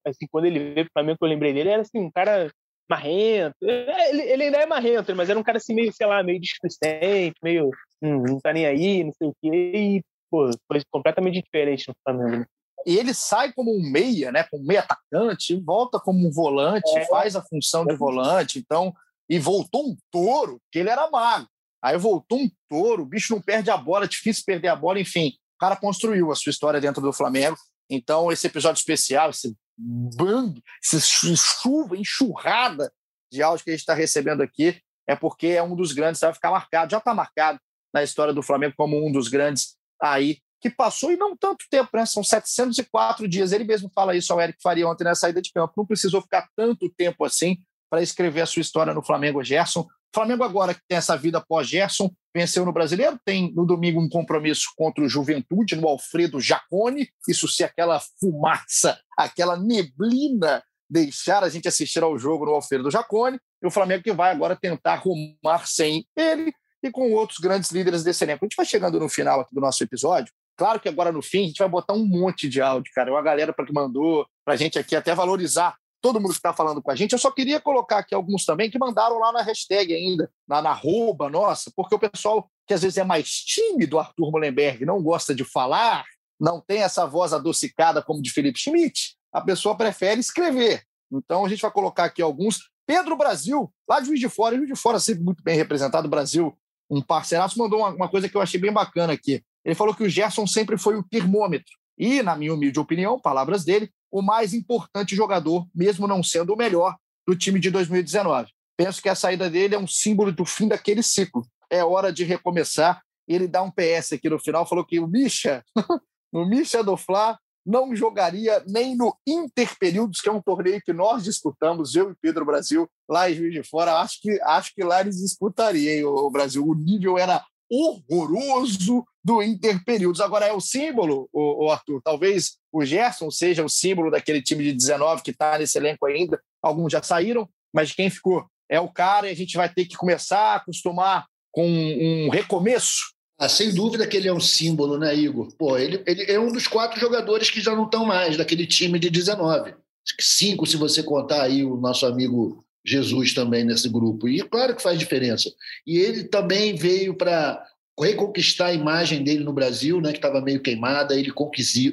[0.06, 2.50] assim, quando ele veio para o Flamengo, que eu lembrei dele, era assim, um cara
[2.88, 3.56] marrento.
[3.62, 6.40] É, ele, ele, ainda é marrento, mas era um cara assim meio, sei lá, meio
[6.40, 7.70] displicente, meio
[8.02, 9.72] hum, não tá nem aí, não sei o quê.
[9.74, 12.38] E, pô, foi completamente diferente no Flamengo.
[12.38, 12.46] Né?
[12.86, 14.44] E ele sai como um meia, né?
[14.44, 17.06] Como um meia atacante, volta como um volante, é.
[17.06, 18.94] faz a função de volante, então.
[19.28, 21.46] E voltou um touro, que ele era mago.
[21.82, 24.98] Aí voltou um touro, o bicho não perde a bola, é difícil perder a bola,
[24.98, 25.34] enfim.
[25.56, 27.56] O cara construiu a sua história dentro do Flamengo.
[27.90, 32.92] Então, esse episódio especial, esse bang, essa chuva, enxurrada
[33.30, 36.34] de áudio que a gente está recebendo aqui é porque é um dos grandes, vai
[36.34, 37.58] ficar marcado, já está marcado
[37.92, 41.88] na história do Flamengo como um dos grandes aí que passou e não tanto tempo,
[41.94, 42.04] né?
[42.04, 43.52] São 704 dias.
[43.52, 45.72] Ele mesmo fala isso ao Eric Faria ontem na saída de campo.
[45.76, 47.58] Não precisou ficar tanto tempo assim
[47.88, 49.86] para escrever a sua história no Flamengo Gerson.
[50.14, 54.72] Flamengo agora que tem essa vida pós-Gerson, venceu no Brasileiro, tem no domingo um compromisso
[54.76, 61.68] contra o Juventude, no Alfredo Jacone, isso se aquela fumaça, aquela neblina deixar a gente
[61.68, 66.06] assistir ao jogo no Alfredo Jacone, e o Flamengo que vai agora tentar arrumar sem
[66.16, 66.52] ele
[66.82, 68.44] e com outros grandes líderes desse elenco.
[68.44, 71.44] A gente vai chegando no final aqui do nosso episódio, Claro que agora no fim
[71.44, 73.12] a gente vai botar um monte de áudio, cara.
[73.12, 76.52] Uma galera para que mandou para a gente aqui até valorizar todo mundo que está
[76.52, 77.12] falando com a gente.
[77.12, 80.70] Eu só queria colocar aqui alguns também que mandaram lá na hashtag ainda, na, na
[80.70, 85.34] arroba nossa, porque o pessoal que às vezes é mais tímido, Arthur Mullenberg, não gosta
[85.34, 86.04] de falar,
[86.38, 90.82] não tem essa voz adocicada como de Felipe Schmidt, a pessoa prefere escrever.
[91.10, 92.70] Então a gente vai colocar aqui alguns.
[92.86, 96.56] Pedro Brasil, lá de Juiz de Fora, Juiz de Fora sempre muito bem representado, Brasil,
[96.90, 99.42] um parceiraço, mandou uma, uma coisa que eu achei bem bacana aqui.
[99.64, 101.72] Ele falou que o Gerson sempre foi o termômetro.
[101.98, 106.56] E, na minha humilde opinião, palavras dele, o mais importante jogador, mesmo não sendo o
[106.56, 106.96] melhor,
[107.26, 108.50] do time de 2019.
[108.76, 111.46] Penso que a saída dele é um símbolo do fim daquele ciclo.
[111.70, 113.02] É hora de recomeçar.
[113.26, 115.62] Ele dá um PS aqui no final, falou que o Misha,
[116.32, 121.24] no Misha do Fla, não jogaria nem no Interperíodos, que é um torneio que nós
[121.24, 124.00] disputamos, eu e Pedro Brasil, lá em Juiz de Fora.
[124.00, 126.66] Acho que, acho que lá eles disputariam, hein, o Brasil.
[126.66, 130.20] O nível era horroroso do Interperíodos.
[130.20, 132.00] Agora é o símbolo, o, o, Arthur.
[132.02, 136.40] Talvez o Gerson seja o símbolo daquele time de 19 que está nesse elenco ainda.
[136.62, 139.96] Alguns já saíram, mas quem ficou é o cara e a gente vai ter que
[139.96, 143.12] começar a acostumar com um recomeço.
[143.38, 145.48] Ah, sem dúvida que ele é um símbolo, né, Igor?
[145.56, 148.98] Pô, ele, ele é um dos quatro jogadores que já não estão mais daquele time
[148.98, 149.74] de 19.
[150.20, 154.28] Cinco, se você contar aí o nosso amigo Jesus também nesse grupo.
[154.28, 155.52] E claro que faz diferença.
[155.86, 157.64] E ele também veio para
[158.00, 161.32] reconquistar a imagem dele no Brasil, né, que estava meio queimada, ele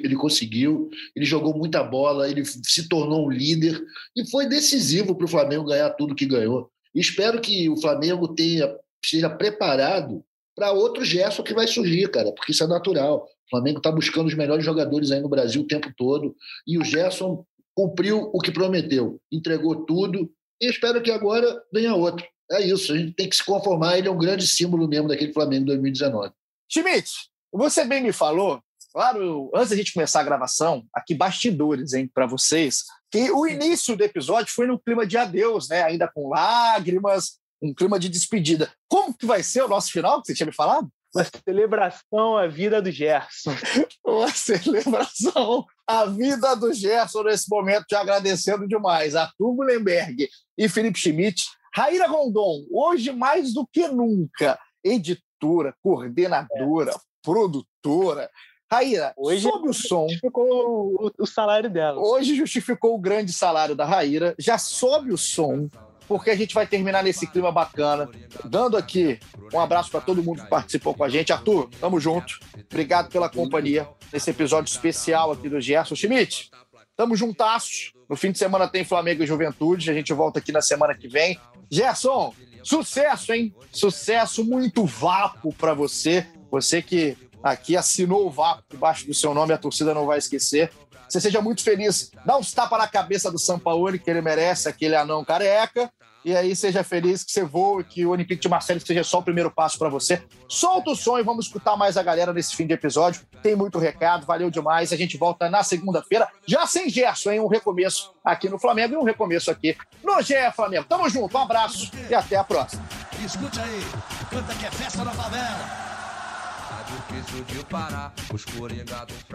[0.02, 3.82] ele conseguiu, ele jogou muita bola, ele se tornou um líder
[4.14, 6.70] e foi decisivo para o Flamengo ganhar tudo que ganhou.
[6.94, 8.72] Espero que o Flamengo tenha
[9.04, 10.24] esteja preparado
[10.54, 13.26] para outro gesto que vai surgir, cara, porque isso é natural.
[13.46, 16.34] O Flamengo está buscando os melhores jogadores aí no Brasil o tempo todo
[16.66, 17.44] e o Gerson
[17.74, 20.30] cumpriu o que prometeu, entregou tudo
[20.60, 22.26] e espero que agora venha outro.
[22.50, 23.98] É isso, a gente tem que se conformar.
[23.98, 26.32] Ele é um grande símbolo mesmo daquele Flamengo 2019.
[26.68, 27.12] Schmidt,
[27.52, 28.60] você bem me falou,
[28.92, 33.96] claro, antes da gente começar a gravação, aqui bastidores, hein, para vocês, que o início
[33.96, 35.82] do episódio foi no clima de adeus, né?
[35.82, 38.72] Ainda com lágrimas, um clima de despedida.
[38.88, 40.88] Como que vai ser o nosso final, que você tinha me falado?
[41.16, 43.54] Uma celebração à vida do Gerson.
[44.04, 49.16] Uma celebração à vida do Gerson nesse momento, te agradecendo demais.
[49.16, 51.46] Arthur Mullenberg e Felipe Schmidt.
[51.74, 58.30] Raíra Rondon, hoje mais do que nunca, editora, coordenadora, produtora.
[58.70, 60.08] Raíra, hoje sobe o som.
[60.08, 61.98] Justificou o salário dela.
[61.98, 64.34] Hoje justificou o grande salário da Raíra.
[64.38, 65.70] Já sobe o som
[66.08, 68.08] porque a gente vai terminar nesse clima bacana.
[68.44, 69.18] Dando aqui
[69.52, 71.32] um abraço para todo mundo que participou com a gente.
[71.32, 72.38] Arthur, tamo junto.
[72.70, 76.50] Obrigado pela companhia nesse episódio especial aqui do Gerson Schmidt.
[76.96, 77.92] Tamo juntasso.
[78.08, 79.90] No fim de semana tem Flamengo e Juventude.
[79.90, 81.38] A gente volta aqui na semana que vem.
[81.70, 82.32] Gerson,
[82.62, 83.54] sucesso, hein?
[83.70, 86.26] Sucesso, muito vapo para você.
[86.50, 90.70] Você que aqui assinou o vapo debaixo do seu nome, a torcida não vai esquecer.
[91.08, 92.10] Você seja muito feliz.
[92.24, 95.90] Dá uns tapas na cabeça do Sampaoli, que ele merece, aquele anão careca.
[96.26, 99.22] E aí seja feliz que você voe, que o Olympique de Marseille seja só o
[99.22, 100.20] primeiro passo para você.
[100.48, 103.22] Solta o som e vamos escutar mais a galera nesse fim de episódio.
[103.44, 104.92] Tem muito recado, valeu demais.
[104.92, 107.38] A gente volta na segunda-feira, já sem Gerson, hein?
[107.38, 110.86] Um recomeço aqui no Flamengo e um recomeço aqui no GE Flamengo.
[110.88, 112.84] Tamo junto, um abraço e até a próxima.
[113.24, 113.80] Escute aí,
[114.28, 115.85] canta que é festa na favela.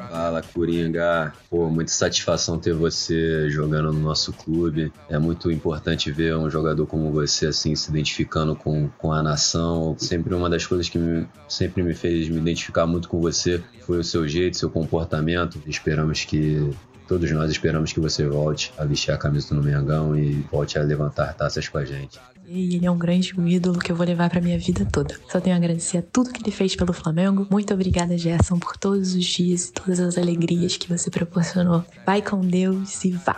[0.09, 1.33] Fala, Coringa.
[1.49, 4.91] Pô, muita satisfação ter você jogando no nosso clube.
[5.09, 9.95] É muito importante ver um jogador como você, assim, se identificando com, com a nação.
[9.97, 13.99] Sempre uma das coisas que me, sempre me fez me identificar muito com você foi
[13.99, 15.61] o seu jeito, seu comportamento.
[15.65, 16.71] Esperamos que
[17.11, 20.81] Todos nós esperamos que você volte a vestir a camisa do Mengão e volte a
[20.81, 22.17] levantar taças com a gente.
[22.47, 25.19] E ele é um grande ídolo que eu vou levar para minha vida toda.
[25.29, 27.45] Só tenho a agradecer a tudo que ele fez pelo Flamengo.
[27.51, 31.83] Muito obrigada, Gerson, por todos os dias e todas as alegrias que você proporcionou.
[32.05, 33.37] Vai com Deus e vá.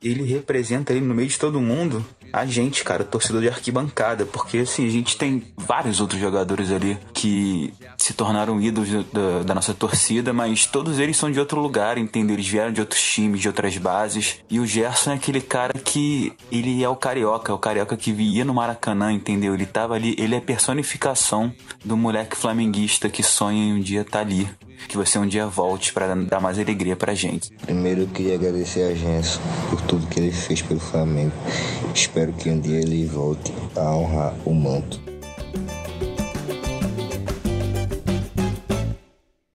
[0.00, 4.58] Ele representa ali no meio de todo mundo a gente, cara, torcedor de arquibancada, porque
[4.58, 9.74] assim, a gente tem vários outros jogadores ali que se tornaram ídolos da, da, nossa
[9.74, 12.34] torcida, mas todos eles são de outro lugar, entendeu?
[12.34, 14.38] Eles vieram de outros times, de outras bases.
[14.48, 18.12] E o Gerson é aquele cara que ele é o carioca, é o carioca que
[18.12, 19.54] via no Maracanã, entendeu?
[19.54, 21.52] Ele tava ali, ele é a personificação
[21.84, 24.48] do moleque flamenguista que sonha em um dia estar tá ali
[24.88, 27.50] que você um dia volte para dar mais alegria pra gente.
[27.62, 31.32] Primeiro eu queria agradecer a Genso por tudo que ele fez pelo Flamengo.
[31.94, 35.09] Espero que um dia ele volte a honrar o manto.